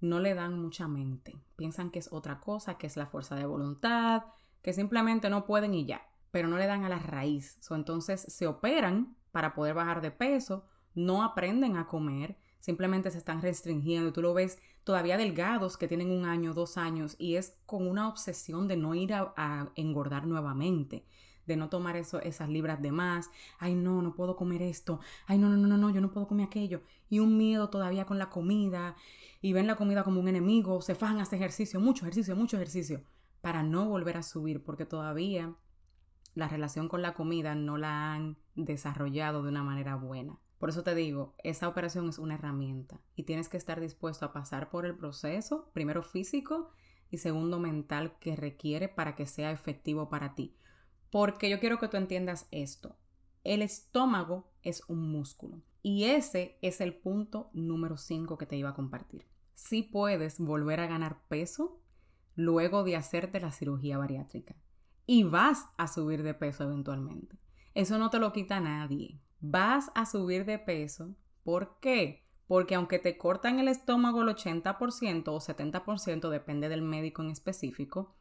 no 0.00 0.20
le 0.20 0.34
dan 0.34 0.60
mucha 0.60 0.86
mente. 0.86 1.40
Piensan 1.56 1.90
que 1.90 1.98
es 1.98 2.12
otra 2.12 2.38
cosa, 2.38 2.78
que 2.78 2.86
es 2.86 2.96
la 2.96 3.06
fuerza 3.06 3.34
de 3.34 3.46
voluntad, 3.46 4.26
que 4.62 4.72
simplemente 4.72 5.28
no 5.28 5.44
pueden 5.44 5.74
y 5.74 5.86
ya 5.86 6.02
pero 6.36 6.48
no 6.48 6.58
le 6.58 6.66
dan 6.66 6.84
a 6.84 6.90
la 6.90 6.98
raíz. 6.98 7.58
entonces 7.70 8.20
se 8.20 8.46
operan 8.46 9.16
para 9.32 9.54
poder 9.54 9.72
bajar 9.72 10.02
de 10.02 10.10
peso, 10.10 10.66
no 10.94 11.24
aprenden 11.24 11.78
a 11.78 11.86
comer, 11.86 12.36
simplemente 12.60 13.10
se 13.10 13.16
están 13.16 13.40
restringiendo. 13.40 14.12
Tú 14.12 14.20
lo 14.20 14.34
ves 14.34 14.58
todavía 14.84 15.16
delgados 15.16 15.78
que 15.78 15.88
tienen 15.88 16.10
un 16.10 16.26
año, 16.26 16.52
dos 16.52 16.76
años, 16.76 17.16
y 17.18 17.36
es 17.36 17.56
con 17.64 17.88
una 17.88 18.06
obsesión 18.06 18.68
de 18.68 18.76
no 18.76 18.94
ir 18.94 19.14
a, 19.14 19.72
engordar 19.76 20.26
nuevamente 20.26 21.06
de 21.46 21.56
no 21.56 21.70
tomar 21.70 21.96
eso, 21.96 22.20
esas 22.20 22.50
libras 22.50 22.82
de 22.82 22.92
más, 22.92 23.30
ay 23.58 23.74
no, 23.74 24.02
no 24.02 24.14
puedo 24.14 24.36
comer 24.36 24.60
esto, 24.60 25.00
ay 25.26 25.38
no, 25.38 25.48
no, 25.48 25.56
no, 25.56 25.78
no, 25.78 25.88
yo 25.88 26.02
no 26.02 26.10
puedo 26.10 26.26
comer 26.26 26.48
aquello, 26.48 26.82
y 27.08 27.20
un 27.20 27.38
miedo 27.38 27.70
todavía 27.70 28.04
con 28.04 28.18
la 28.18 28.28
comida, 28.28 28.94
y 29.40 29.54
ven 29.54 29.68
la 29.68 29.76
comida 29.76 30.04
como 30.04 30.20
un 30.20 30.28
enemigo, 30.28 30.82
se 30.82 30.94
fajan 30.94 31.18
a 31.18 31.22
ejercicio, 31.22 31.80
mucho 31.80 32.04
ejercicio, 32.04 32.36
mucho 32.36 32.56
ejercicio, 32.56 33.04
para 33.40 33.62
no 33.62 33.88
volver 33.88 34.18
a 34.18 34.22
subir, 34.22 34.62
porque 34.62 34.84
todavía 34.84 35.54
la 36.36 36.48
relación 36.48 36.88
con 36.88 37.00
la 37.00 37.14
comida 37.14 37.54
no 37.54 37.78
la 37.78 38.12
han 38.12 38.36
desarrollado 38.54 39.42
de 39.42 39.48
una 39.48 39.62
manera 39.62 39.96
buena. 39.96 40.38
Por 40.58 40.68
eso 40.68 40.82
te 40.82 40.94
digo, 40.94 41.34
esa 41.42 41.66
operación 41.66 42.08
es 42.10 42.18
una 42.18 42.34
herramienta 42.34 43.00
y 43.14 43.22
tienes 43.22 43.48
que 43.48 43.56
estar 43.56 43.80
dispuesto 43.80 44.26
a 44.26 44.32
pasar 44.34 44.68
por 44.68 44.84
el 44.84 44.94
proceso, 44.94 45.70
primero 45.72 46.02
físico 46.02 46.70
y 47.10 47.18
segundo 47.18 47.58
mental 47.58 48.18
que 48.20 48.36
requiere 48.36 48.88
para 48.88 49.16
que 49.16 49.26
sea 49.26 49.50
efectivo 49.50 50.10
para 50.10 50.34
ti. 50.34 50.54
Porque 51.10 51.48
yo 51.48 51.58
quiero 51.58 51.78
que 51.78 51.88
tú 51.88 51.96
entiendas 51.96 52.48
esto. 52.50 52.96
El 53.42 53.62
estómago 53.62 54.52
es 54.62 54.82
un 54.88 55.10
músculo 55.10 55.62
y 55.82 56.04
ese 56.04 56.58
es 56.60 56.82
el 56.82 56.94
punto 56.94 57.48
número 57.54 57.96
5 57.96 58.36
que 58.36 58.46
te 58.46 58.56
iba 58.56 58.70
a 58.70 58.74
compartir. 58.74 59.26
Si 59.54 59.82
puedes 59.82 60.38
volver 60.38 60.80
a 60.80 60.86
ganar 60.86 61.22
peso 61.28 61.80
luego 62.34 62.84
de 62.84 62.96
hacerte 62.96 63.40
la 63.40 63.52
cirugía 63.52 63.96
bariátrica 63.96 64.54
y 65.06 65.22
vas 65.22 65.66
a 65.76 65.86
subir 65.86 66.22
de 66.22 66.34
peso 66.34 66.64
eventualmente. 66.64 67.38
Eso 67.74 67.98
no 67.98 68.10
te 68.10 68.18
lo 68.18 68.32
quita 68.32 68.60
nadie. 68.60 69.20
Vas 69.40 69.90
a 69.94 70.06
subir 70.06 70.44
de 70.44 70.58
peso. 70.58 71.14
¿Por 71.44 71.78
qué? 71.80 72.26
Porque 72.46 72.74
aunque 72.74 72.98
te 72.98 73.16
cortan 73.18 73.58
el 73.58 73.68
estómago 73.68 74.22
el 74.22 74.28
80% 74.28 75.28
o 75.28 75.40
70%, 75.40 76.28
depende 76.28 76.68
del 76.68 76.82
médico 76.82 77.22
en 77.22 77.30
específico, 77.30 78.14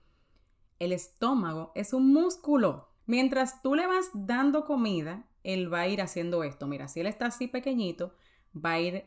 el 0.80 0.92
estómago 0.92 1.72
es 1.76 1.94
un 1.94 2.14
músculo. 2.14 2.90
Mientras 3.06 3.62
tú 3.62 3.76
le 3.76 3.88
vas 3.88 4.10
dando 4.14 4.66
comida, 4.66 5.28
él 5.44 5.72
va 5.72 5.82
a 5.82 5.88
ir 5.88 6.02
haciendo 6.02 6.44
esto. 6.44 6.68
Mira, 6.68 6.88
si 6.88 7.00
él 7.00 7.08
está 7.08 7.28
así 7.28 7.48
pequeñito, 7.48 8.14
va 8.54 8.72
a 8.72 8.80
ir 8.80 9.06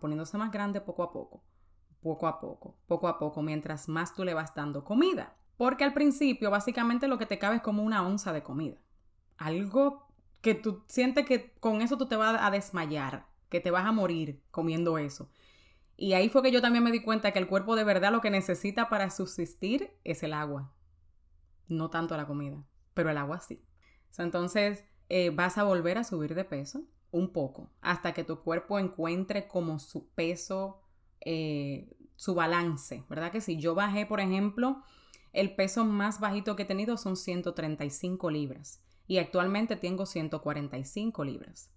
poniéndose 0.00 0.38
más 0.38 0.50
grande 0.50 0.80
poco 0.80 1.02
a 1.02 1.12
poco, 1.12 1.44
poco 2.00 2.26
a 2.26 2.40
poco, 2.40 2.76
poco 2.86 3.08
a 3.08 3.18
poco, 3.18 3.42
mientras 3.42 3.88
más 3.88 4.14
tú 4.14 4.24
le 4.24 4.34
vas 4.34 4.54
dando 4.54 4.84
comida. 4.84 5.37
Porque 5.58 5.84
al 5.84 5.92
principio 5.92 6.50
básicamente 6.50 7.08
lo 7.08 7.18
que 7.18 7.26
te 7.26 7.38
cabe 7.38 7.56
es 7.56 7.62
como 7.62 7.82
una 7.82 8.06
onza 8.06 8.32
de 8.32 8.44
comida. 8.44 8.76
Algo 9.36 10.06
que 10.40 10.54
tú 10.54 10.84
sientes 10.86 11.26
que 11.26 11.52
con 11.58 11.82
eso 11.82 11.98
tú 11.98 12.06
te 12.06 12.16
vas 12.16 12.38
a 12.40 12.50
desmayar, 12.50 13.26
que 13.48 13.60
te 13.60 13.72
vas 13.72 13.84
a 13.84 13.92
morir 13.92 14.40
comiendo 14.52 14.98
eso. 14.98 15.30
Y 15.96 16.12
ahí 16.12 16.28
fue 16.28 16.42
que 16.42 16.52
yo 16.52 16.62
también 16.62 16.84
me 16.84 16.92
di 16.92 17.02
cuenta 17.02 17.32
que 17.32 17.40
el 17.40 17.48
cuerpo 17.48 17.74
de 17.74 17.82
verdad 17.82 18.12
lo 18.12 18.20
que 18.20 18.30
necesita 18.30 18.88
para 18.88 19.10
subsistir 19.10 19.90
es 20.04 20.22
el 20.22 20.32
agua. 20.32 20.72
No 21.66 21.90
tanto 21.90 22.16
la 22.16 22.28
comida, 22.28 22.64
pero 22.94 23.10
el 23.10 23.18
agua 23.18 23.40
sí. 23.40 23.60
entonces 24.16 24.84
eh, 25.08 25.30
vas 25.30 25.58
a 25.58 25.64
volver 25.64 25.98
a 25.98 26.04
subir 26.04 26.36
de 26.36 26.44
peso 26.44 26.84
un 27.10 27.32
poco 27.32 27.72
hasta 27.80 28.14
que 28.14 28.22
tu 28.22 28.42
cuerpo 28.42 28.78
encuentre 28.78 29.48
como 29.48 29.80
su 29.80 30.08
peso, 30.10 30.82
eh, 31.20 31.96
su 32.14 32.36
balance, 32.36 33.04
¿verdad? 33.08 33.32
Que 33.32 33.40
si 33.40 33.58
yo 33.58 33.74
bajé, 33.74 34.06
por 34.06 34.20
ejemplo, 34.20 34.84
el 35.32 35.54
peso 35.54 35.84
más 35.84 36.20
bajito 36.20 36.56
que 36.56 36.62
he 36.62 36.66
tenido 36.66 36.96
son 36.96 37.16
135 37.16 38.30
libras 38.30 38.82
y 39.06 39.18
actualmente 39.18 39.76
tengo 39.76 40.06
145 40.06 41.24
libras. 41.24 41.70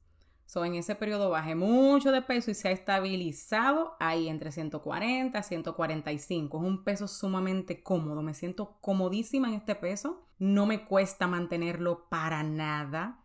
So, 0.52 0.66
en 0.66 0.76
ese 0.76 0.96
periodo 0.96 1.30
bajé 1.30 1.56
mucho 1.56 2.12
de 2.12 2.22
peso 2.22 2.52
y 2.52 2.56
se 2.56 2.68
ha 2.68 2.72
estabilizado 2.72 3.96
ahí 4.02 4.28
entre 4.28 4.52
140 4.52 5.40
y 5.40 5.44
145. 5.44 6.58
Es 6.58 6.64
un 6.66 6.84
peso 6.84 7.08
sumamente 7.08 7.82
cómodo. 7.82 8.22
Me 8.22 8.34
siento 8.34 8.78
comodísima 8.82 9.48
en 9.48 9.54
este 9.54 9.76
peso. 9.76 10.28
No 10.40 10.66
me 10.66 10.84
cuesta 10.84 11.26
mantenerlo 11.26 12.10
para 12.10 12.44
nada. 12.44 13.24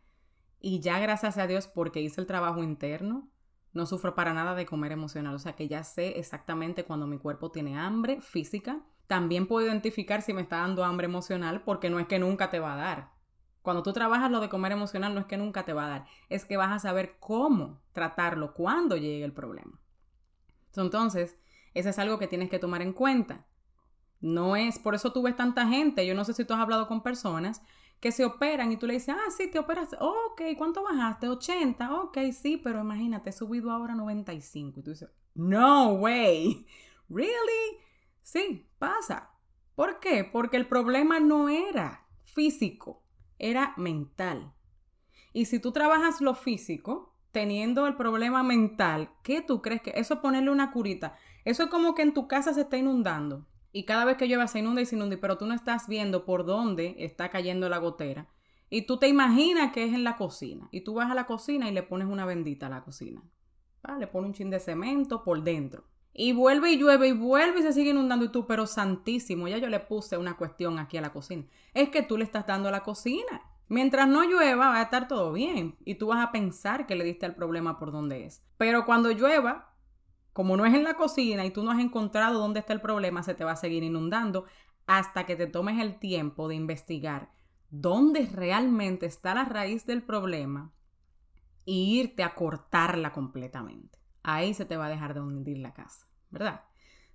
Y 0.61 0.79
ya 0.79 1.01
gracias 1.01 1.37
a 1.37 1.49
Dios 1.49 1.67
porque 1.67 2.01
hice 2.01 2.21
el 2.21 2.29
trabajo 2.29 2.63
interno, 2.63 3.29
no 3.73 3.87
sufro 3.87 4.15
para 4.15 4.33
nada 4.33 4.55
de 4.55 4.65
comer 4.65 4.93
emocional. 4.93 5.35
O 5.35 5.41
sea 5.41 5.57
que 5.57 5.67
ya 5.67 5.83
sé 5.83 6.21
exactamente 6.21 6.85
cuando 6.85 7.09
mi 7.09 7.19
cuerpo 7.19 7.51
tiene 7.51 7.77
hambre 7.77 8.21
física. 8.21 8.85
También 9.07 9.47
puedo 9.47 9.67
identificar 9.67 10.23
si 10.23 10.33
me 10.33 10.43
está 10.43 10.59
dando 10.59 10.85
hambre 10.85 11.07
emocional 11.07 11.63
porque 11.63 11.91
no 11.91 11.99
es 11.99 12.07
que 12.07 12.19
nunca 12.19 12.51
te 12.51 12.59
va 12.59 12.75
a 12.75 12.77
dar. 12.77 13.13
Cuando 13.63 13.83
tú 13.83 13.93
trabajas 13.93 14.31
lo 14.31 14.41
de 14.41 14.49
comer 14.49 14.73
emocional 14.73 15.15
no 15.15 15.21
es 15.21 15.27
que 15.27 15.37
nunca 15.37 15.65
te 15.65 15.73
va 15.73 15.87
a 15.87 15.89
dar, 15.89 16.07
es 16.29 16.45
que 16.45 16.57
vas 16.57 16.71
a 16.71 16.79
saber 16.79 17.17
cómo 17.19 17.83
tratarlo 17.93 18.55
cuando 18.55 18.97
llegue 18.97 19.25
el 19.25 19.33
problema. 19.33 19.81
Entonces, 20.77 21.37
eso 21.75 21.89
es 21.89 21.99
algo 21.99 22.19
que 22.19 22.29
tienes 22.29 22.49
que 22.49 22.59
tomar 22.59 22.83
en 22.83 22.93
cuenta. 22.93 23.47
No 24.21 24.57
es, 24.57 24.79
por 24.79 24.95
eso 24.95 25.13
tú 25.13 25.23
ves 25.23 25.37
tanta 25.37 25.67
gente, 25.67 26.07
yo 26.07 26.15
no 26.15 26.25
sé 26.25 26.33
si 26.33 26.45
tú 26.45 26.55
has 26.55 26.61
hablado 26.61 26.87
con 26.87 27.03
personas 27.03 27.61
que 28.01 28.13
se 28.13 28.25
operan 28.25 28.73
y 28.73 28.77
tú 28.77 28.87
le 28.87 28.95
dices, 28.95 29.15
ah, 29.19 29.31
sí, 29.37 29.51
te 29.51 29.59
operas, 29.59 29.97
ok, 29.99 30.43
¿cuánto 30.57 30.83
bajaste? 30.83 31.29
80, 31.29 31.95
ok, 32.03 32.19
sí, 32.33 32.61
pero 32.63 32.81
imagínate, 32.81 33.31
he 33.31 33.33
subido 33.33 33.71
ahora 33.71 33.95
95. 33.95 34.81
Y 34.81 34.83
tú 34.83 34.91
dices, 34.91 35.11
no 35.35 35.95
way, 35.95 36.67
really? 37.09 37.79
Sí, 38.27 38.69
pasa. 38.81 39.31
¿Por 39.77 40.01
qué? 40.01 40.25
Porque 40.25 40.57
el 40.57 40.67
problema 40.67 41.21
no 41.21 41.49
era 41.49 42.09
físico, 42.25 43.05
era 43.39 43.73
mental. 43.77 44.53
Y 45.33 45.45
si 45.45 45.61
tú 45.61 45.71
trabajas 45.71 46.21
lo 46.21 46.35
físico, 46.35 47.15
teniendo 47.31 47.87
el 47.87 47.95
problema 47.95 48.43
mental, 48.43 49.11
¿qué 49.23 49.43
tú 49.43 49.63
crees 49.63 49.81
que 49.81 49.93
eso 49.95 50.15
es 50.15 50.21
ponerle 50.21 50.51
una 50.51 50.73
curita? 50.73 51.17
Eso 51.45 51.63
es 51.63 51.71
como 51.71 51.95
que 51.95 52.03
en 52.03 52.15
tu 52.15 52.27
casa 52.27 52.53
se 52.53 52.63
está 52.63 52.77
inundando 52.77 53.47
y 53.71 53.85
cada 53.85 54.05
vez 54.05 54.17
que 54.17 54.27
llueve 54.27 54.49
se 54.49 54.59
inunda 54.59 54.81
y 54.83 54.87
se 54.87 54.97
inunda, 54.97 55.17
pero 55.21 55.39
tú 55.39 55.47
no 55.47 55.55
estás 55.55 55.87
viendo 55.87 56.25
por 56.25 56.45
dónde 56.45 56.97
está 56.99 57.31
cayendo 57.31 57.69
la 57.69 57.79
gotera. 57.79 58.27
Y 58.71 58.87
tú 58.87 58.99
te 58.99 59.07
imaginas 59.07 59.71
que 59.71 59.85
es 59.85 59.95
en 59.95 60.03
la 60.03 60.17
cocina. 60.17 60.69
Y 60.73 60.81
tú 60.81 60.95
vas 60.95 61.13
a 61.13 61.15
la 61.15 61.27
cocina 61.27 61.69
y 61.69 61.73
le 61.73 61.85
pones 61.85 62.09
una 62.09 62.27
bendita 62.27 62.67
a 62.67 62.71
la 62.71 62.83
cocina. 62.83 63.23
Le 64.01 64.09
pones 64.09 64.27
un 64.27 64.35
chin 64.35 64.51
de 64.51 64.59
cemento 64.59 65.23
por 65.23 65.45
dentro. 65.45 65.85
Y 66.19 66.33
vuelve 66.33 66.73
y 66.73 66.79
llueve 66.79 67.09
y 67.09 67.13
vuelve 67.13 67.61
y 67.61 67.63
se 67.63 67.73
sigue 67.73 67.91
inundando. 67.91 68.25
Y 68.25 68.31
tú, 68.31 68.47
pero 68.47 68.67
santísimo, 68.67 69.49
ya 69.49 69.59
yo 69.59 69.69
le 69.69 69.81
puse 69.81 70.17
una 70.17 70.37
cuestión 70.37 70.79
aquí 70.79 70.97
a 70.97 71.03
la 71.03 71.13
cocina. 71.13 71.45
Es 71.75 71.91
que 71.91 72.03
tú 72.03 72.17
le 72.17 72.25
estás 72.25 72.47
dando 72.47 72.69
a 72.69 72.73
la 72.73 72.83
cocina. 72.83 73.43
Mientras 73.69 74.09
no 74.09 74.25
llueva, 74.25 74.69
va 74.69 74.79
a 74.79 74.83
estar 74.83 75.09
todo 75.09 75.33
bien. 75.33 75.77
Y 75.85 75.97
tú 75.97 76.07
vas 76.07 76.25
a 76.25 76.33
pensar 76.33 76.87
que 76.87 76.95
le 76.97 77.05
diste 77.05 77.27
el 77.27 77.35
problema 77.35 77.79
por 77.79 77.93
donde 77.93 78.25
es. 78.25 78.43
Pero 78.57 78.87
cuando 78.87 79.11
llueva, 79.11 79.75
como 80.33 80.57
no 80.57 80.65
es 80.65 80.75
en 80.75 80.85
la 80.85 80.95
cocina 80.95 81.45
y 81.45 81.51
tú 81.51 81.63
no 81.63 81.71
has 81.71 81.81
encontrado 81.81 82.39
dónde 82.39 82.61
está 82.61 82.73
el 82.73 82.81
problema, 82.81 83.23
se 83.23 83.35
te 83.35 83.45
va 83.45 83.53
a 83.53 83.57
seguir 83.57 83.83
inundando 83.83 84.47
hasta 84.87 85.27
que 85.27 85.37
te 85.37 85.47
tomes 85.47 85.81
el 85.81 85.99
tiempo 85.99 86.49
de 86.49 86.55
investigar 86.55 87.31
dónde 87.71 88.27
realmente 88.27 89.07
está 89.07 89.35
la 89.35 89.45
raíz 89.45 89.87
del 89.87 90.03
problema 90.03 90.73
y 91.65 91.99
irte 92.01 92.23
a 92.23 92.35
cortarla 92.35 93.13
completamente. 93.13 93.99
Ahí 94.23 94.55
se 94.55 94.65
te 94.65 94.77
va 94.77 94.87
a 94.87 94.91
dejar 94.91 95.15
de 95.15 95.21
hundir 95.21 95.59
la 95.59 95.73
casa, 95.73 96.06
¿verdad? 96.31 96.65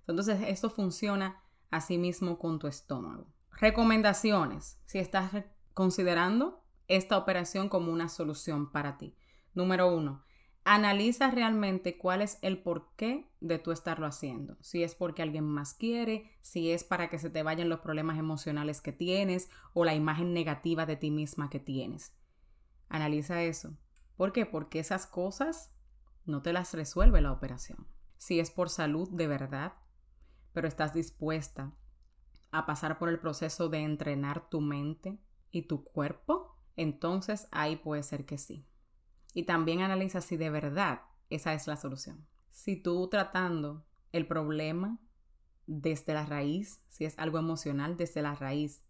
Entonces, 0.06 0.40
esto 0.46 0.70
funciona 0.70 1.42
así 1.70 1.98
mismo 1.98 2.38
con 2.38 2.58
tu 2.58 2.66
estómago. 2.66 3.26
Recomendaciones, 3.52 4.80
si 4.86 4.98
estás 4.98 5.44
considerando 5.74 6.64
esta 6.88 7.16
operación 7.16 7.68
como 7.68 7.92
una 7.92 8.08
solución 8.08 8.70
para 8.70 8.98
ti. 8.98 9.16
Número 9.54 9.94
uno, 9.94 10.24
Analiza 10.64 11.28
realmente 11.30 11.98
cuál 11.98 12.22
es 12.22 12.38
el 12.40 12.62
porqué 12.62 13.28
de 13.40 13.58
tú 13.58 13.72
estarlo 13.72 14.06
haciendo. 14.06 14.56
Si 14.60 14.84
es 14.84 14.94
porque 14.94 15.22
alguien 15.22 15.44
más 15.44 15.74
quiere, 15.74 16.30
si 16.40 16.70
es 16.70 16.84
para 16.84 17.10
que 17.10 17.18
se 17.18 17.30
te 17.30 17.42
vayan 17.42 17.68
los 17.68 17.80
problemas 17.80 18.16
emocionales 18.16 18.80
que 18.80 18.92
tienes 18.92 19.50
o 19.74 19.84
la 19.84 19.94
imagen 19.94 20.32
negativa 20.32 20.86
de 20.86 20.94
ti 20.94 21.10
misma 21.10 21.50
que 21.50 21.58
tienes. 21.58 22.14
Analiza 22.88 23.42
eso. 23.42 23.76
¿Por 24.16 24.32
qué? 24.32 24.46
Porque 24.46 24.78
esas 24.78 25.06
cosas 25.06 25.74
no 26.26 26.42
te 26.42 26.52
las 26.52 26.74
resuelve 26.74 27.20
la 27.20 27.32
operación. 27.32 27.88
Si 28.22 28.38
es 28.38 28.52
por 28.52 28.70
salud 28.70 29.08
de 29.10 29.26
verdad, 29.26 29.72
pero 30.52 30.68
estás 30.68 30.94
dispuesta 30.94 31.74
a 32.52 32.66
pasar 32.66 33.00
por 33.00 33.08
el 33.08 33.18
proceso 33.18 33.68
de 33.68 33.78
entrenar 33.78 34.48
tu 34.48 34.60
mente 34.60 35.18
y 35.50 35.62
tu 35.62 35.82
cuerpo, 35.82 36.56
entonces 36.76 37.48
ahí 37.50 37.74
puede 37.74 38.04
ser 38.04 38.24
que 38.24 38.38
sí. 38.38 38.64
Y 39.34 39.42
también 39.42 39.80
analiza 39.80 40.20
si 40.20 40.36
de 40.36 40.50
verdad 40.50 41.02
esa 41.30 41.52
es 41.52 41.66
la 41.66 41.76
solución. 41.76 42.24
Si 42.48 42.80
tú 42.80 43.08
tratando 43.08 43.84
el 44.12 44.28
problema 44.28 45.00
desde 45.66 46.14
la 46.14 46.24
raíz, 46.24 46.80
si 46.90 47.04
es 47.04 47.18
algo 47.18 47.40
emocional, 47.40 47.96
desde 47.96 48.22
la 48.22 48.36
raíz, 48.36 48.84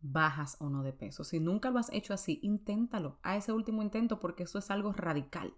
bajas 0.00 0.56
o 0.58 0.70
no 0.70 0.82
de 0.82 0.94
peso. 0.94 1.22
Si 1.22 1.38
nunca 1.38 1.70
lo 1.70 1.80
has 1.80 1.92
hecho 1.92 2.14
así, 2.14 2.40
inténtalo. 2.42 3.18
A 3.22 3.36
ese 3.36 3.52
último 3.52 3.82
intento 3.82 4.20
porque 4.20 4.44
eso 4.44 4.58
es 4.58 4.70
algo 4.70 4.94
radical. 4.94 5.54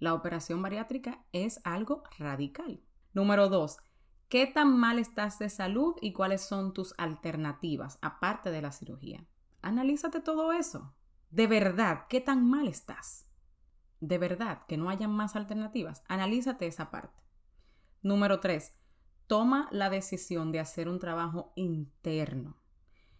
La 0.00 0.14
operación 0.14 0.60
bariátrica 0.60 1.24
es 1.30 1.60
algo 1.62 2.02
radical. 2.18 2.82
Número 3.14 3.48
dos, 3.48 3.76
¿qué 4.28 4.48
tan 4.48 4.76
mal 4.76 4.98
estás 4.98 5.38
de 5.38 5.48
salud 5.48 5.94
y 6.00 6.12
cuáles 6.12 6.40
son 6.40 6.72
tus 6.72 6.94
alternativas 6.98 8.00
aparte 8.02 8.50
de 8.50 8.62
la 8.62 8.72
cirugía? 8.72 9.24
Analízate 9.62 10.18
todo 10.18 10.52
eso. 10.52 10.96
De 11.30 11.46
verdad, 11.46 12.06
¿qué 12.08 12.20
tan 12.20 12.44
mal 12.44 12.66
estás? 12.66 13.30
de 14.00 14.18
verdad 14.18 14.62
que 14.66 14.76
no 14.76 14.88
hayan 14.88 15.12
más 15.12 15.36
alternativas, 15.36 16.02
analízate 16.08 16.66
esa 16.66 16.90
parte. 16.90 17.22
Número 18.02 18.40
tres, 18.40 18.74
toma 19.26 19.68
la 19.70 19.90
decisión 19.90 20.52
de 20.52 20.60
hacer 20.60 20.88
un 20.88 20.98
trabajo 20.98 21.52
interno 21.54 22.56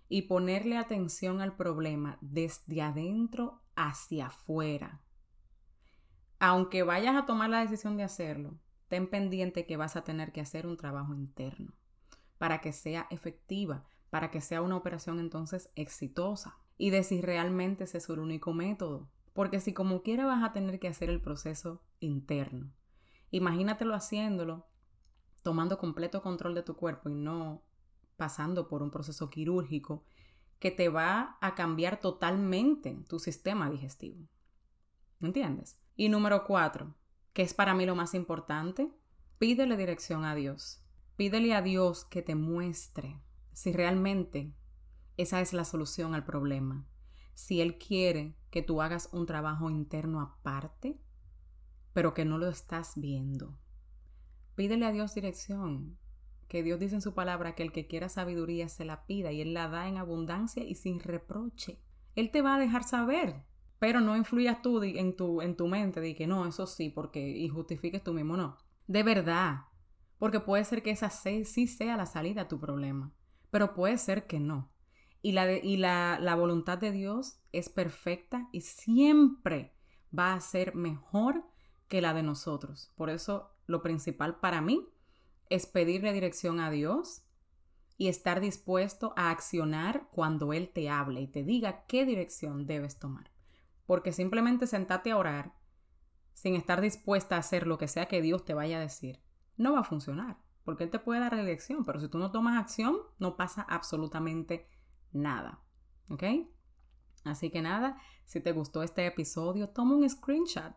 y 0.08 0.22
ponerle 0.22 0.76
atención 0.76 1.40
al 1.40 1.54
problema 1.54 2.18
desde 2.20 2.82
adentro 2.82 3.62
hacia 3.76 4.26
afuera. 4.26 5.02
Aunque 6.42 6.82
vayas 6.82 7.16
a 7.16 7.26
tomar 7.26 7.50
la 7.50 7.60
decisión 7.60 7.98
de 7.98 8.02
hacerlo, 8.02 8.58
ten 8.88 9.10
pendiente 9.10 9.66
que 9.66 9.76
vas 9.76 9.94
a 9.94 10.04
tener 10.04 10.32
que 10.32 10.40
hacer 10.40 10.66
un 10.66 10.78
trabajo 10.78 11.14
interno 11.14 11.74
para 12.38 12.62
que 12.62 12.72
sea 12.72 13.06
efectiva, 13.10 13.84
para 14.08 14.30
que 14.30 14.40
sea 14.40 14.62
una 14.62 14.78
operación 14.78 15.20
entonces 15.20 15.70
exitosa 15.74 16.56
y 16.78 16.88
de 16.88 17.02
si 17.02 17.20
realmente 17.20 17.84
ese 17.84 17.98
es 17.98 18.08
el 18.08 18.20
único 18.20 18.54
método. 18.54 19.10
Porque 19.34 19.60
si 19.60 19.74
como 19.74 20.02
quiera 20.02 20.24
vas 20.24 20.42
a 20.42 20.54
tener 20.54 20.80
que 20.80 20.88
hacer 20.88 21.10
el 21.10 21.20
proceso 21.20 21.82
interno. 22.00 22.72
Imagínatelo 23.30 23.94
haciéndolo, 23.94 24.66
tomando 25.42 25.76
completo 25.76 26.22
control 26.22 26.54
de 26.54 26.62
tu 26.62 26.74
cuerpo 26.74 27.10
y 27.10 27.14
no 27.14 27.62
pasando 28.16 28.66
por 28.66 28.82
un 28.82 28.90
proceso 28.90 29.28
quirúrgico 29.28 30.04
que 30.58 30.70
te 30.70 30.88
va 30.88 31.36
a 31.42 31.54
cambiar 31.54 32.00
totalmente 32.00 33.04
tu 33.08 33.18
sistema 33.18 33.68
digestivo. 33.68 34.26
¿Entiendes? 35.20 35.78
Y 35.96 36.08
número 36.08 36.44
cuatro, 36.44 36.94
que 37.32 37.42
es 37.42 37.54
para 37.54 37.74
mí 37.74 37.86
lo 37.86 37.94
más 37.94 38.14
importante, 38.14 38.90
pídele 39.38 39.76
dirección 39.76 40.24
a 40.24 40.34
Dios. 40.34 40.82
Pídele 41.16 41.54
a 41.54 41.62
Dios 41.62 42.04
que 42.04 42.22
te 42.22 42.34
muestre 42.34 43.20
si 43.52 43.72
realmente 43.72 44.54
esa 45.16 45.40
es 45.40 45.52
la 45.52 45.64
solución 45.64 46.14
al 46.14 46.24
problema 46.24 46.86
si 47.40 47.62
Él 47.62 47.78
quiere 47.78 48.36
que 48.50 48.60
tú 48.60 48.82
hagas 48.82 49.08
un 49.12 49.24
trabajo 49.24 49.70
interno 49.70 50.20
aparte, 50.20 51.00
pero 51.94 52.12
que 52.12 52.26
no 52.26 52.36
lo 52.36 52.48
estás 52.48 52.92
viendo. 52.96 53.58
Pídele 54.56 54.84
a 54.84 54.92
Dios 54.92 55.14
dirección, 55.14 55.98
que 56.48 56.62
Dios 56.62 56.78
dice 56.78 56.96
en 56.96 57.00
su 57.00 57.14
palabra 57.14 57.54
que 57.54 57.62
el 57.62 57.72
que 57.72 57.86
quiera 57.86 58.10
sabiduría 58.10 58.68
se 58.68 58.84
la 58.84 59.06
pida 59.06 59.32
y 59.32 59.40
Él 59.40 59.54
la 59.54 59.68
da 59.68 59.88
en 59.88 59.96
abundancia 59.96 60.62
y 60.64 60.74
sin 60.74 61.00
reproche. 61.00 61.80
Él 62.14 62.30
te 62.30 62.42
va 62.42 62.56
a 62.56 62.58
dejar 62.58 62.84
saber, 62.84 63.42
pero 63.80 64.00
no 64.00 64.14
influyas 64.14 64.60
tú 64.62 64.82
en 64.84 65.16
tu, 65.16 65.40
en 65.40 65.56
tu 65.56 65.66
mente 65.66 66.00
de 66.00 66.14
que 66.14 66.26
no, 66.26 66.46
eso 66.46 66.66
sí, 66.66 66.90
porque 66.90 67.26
y 67.26 67.48
justifiques 67.48 68.04
tú 68.04 68.12
mismo, 68.12 68.36
no. 68.36 68.58
De 68.86 69.02
verdad, 69.02 69.62
porque 70.18 70.38
puede 70.38 70.64
ser 70.64 70.82
que 70.82 70.90
esa 70.90 71.08
sí 71.08 71.66
sea 71.66 71.96
la 71.96 72.04
salida 72.04 72.42
a 72.42 72.48
tu 72.48 72.60
problema, 72.60 73.12
pero 73.50 73.74
puede 73.74 73.96
ser 73.96 74.26
que 74.26 74.38
no. 74.38 74.70
Y, 75.22 75.32
la, 75.32 75.50
y 75.50 75.78
la, 75.78 76.18
la 76.20 76.34
voluntad 76.34 76.76
de 76.76 76.92
Dios 76.92 77.40
es 77.52 77.70
perfecta 77.70 78.48
y 78.52 78.60
siempre 78.60 79.74
va 80.16 80.34
a 80.34 80.40
ser 80.40 80.74
mejor 80.74 81.44
que 81.88 82.02
la 82.02 82.12
de 82.12 82.22
nosotros. 82.22 82.92
Por 82.96 83.08
eso 83.08 83.50
lo 83.66 83.82
principal 83.82 84.40
para 84.40 84.60
mí 84.60 84.86
es 85.48 85.66
pedirle 85.66 86.12
dirección 86.12 86.60
a 86.60 86.70
Dios 86.70 87.22
y 87.96 88.08
estar 88.08 88.40
dispuesto 88.40 89.14
a 89.16 89.30
accionar 89.30 90.08
cuando 90.10 90.52
Él 90.52 90.68
te 90.68 90.90
hable 90.90 91.22
y 91.22 91.28
te 91.28 91.44
diga 91.44 91.86
qué 91.86 92.04
dirección 92.04 92.66
debes 92.66 92.98
tomar. 92.98 93.29
Porque 93.90 94.12
simplemente 94.12 94.68
sentate 94.68 95.10
a 95.10 95.16
orar 95.16 95.52
sin 96.32 96.54
estar 96.54 96.80
dispuesta 96.80 97.34
a 97.34 97.40
hacer 97.40 97.66
lo 97.66 97.76
que 97.76 97.88
sea 97.88 98.06
que 98.06 98.22
Dios 98.22 98.44
te 98.44 98.54
vaya 98.54 98.76
a 98.76 98.80
decir, 98.80 99.20
no 99.56 99.72
va 99.72 99.80
a 99.80 99.82
funcionar, 99.82 100.38
porque 100.62 100.84
Él 100.84 100.90
te 100.90 101.00
puede 101.00 101.18
dar 101.18 101.32
la 101.32 101.42
dirección, 101.42 101.84
pero 101.84 101.98
si 101.98 102.06
tú 102.06 102.16
no 102.16 102.30
tomas 102.30 102.56
acción, 102.56 102.98
no 103.18 103.36
pasa 103.36 103.62
absolutamente 103.62 104.68
nada. 105.10 105.64
¿Ok? 106.08 106.22
Así 107.24 107.50
que 107.50 107.62
nada, 107.62 108.00
si 108.26 108.40
te 108.40 108.52
gustó 108.52 108.84
este 108.84 109.04
episodio, 109.06 109.70
toma 109.70 109.96
un 109.96 110.08
screenshot, 110.08 110.72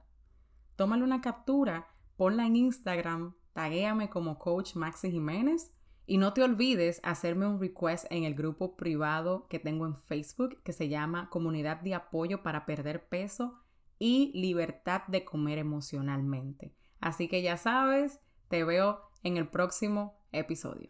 tómale 0.75 1.03
una 1.03 1.21
captura, 1.21 1.89
ponla 2.17 2.47
en 2.47 2.55
Instagram, 2.55 3.35
taguéame 3.53 4.09
como 4.09 4.39
Coach 4.39 4.75
Maxi 4.75 5.11
Jiménez 5.11 5.71
y 6.05 6.17
no 6.17 6.33
te 6.33 6.43
olvides 6.43 6.99
hacerme 7.03 7.47
un 7.47 7.59
request 7.59 8.05
en 8.09 8.23
el 8.23 8.35
grupo 8.35 8.75
privado 8.75 9.47
que 9.47 9.59
tengo 9.59 9.85
en 9.85 9.95
Facebook 9.95 10.61
que 10.63 10.73
se 10.73 10.89
llama 10.89 11.29
Comunidad 11.29 11.81
de 11.81 11.95
Apoyo 11.95 12.43
para 12.43 12.65
Perder 12.65 13.07
Peso 13.07 13.59
y 13.99 14.31
Libertad 14.33 15.03
de 15.07 15.23
Comer 15.23 15.59
Emocionalmente. 15.59 16.73
Así 16.99 17.27
que 17.27 17.41
ya 17.41 17.57
sabes, 17.57 18.19
te 18.49 18.63
veo 18.63 19.01
en 19.23 19.37
el 19.37 19.47
próximo 19.47 20.17
episodio. 20.31 20.89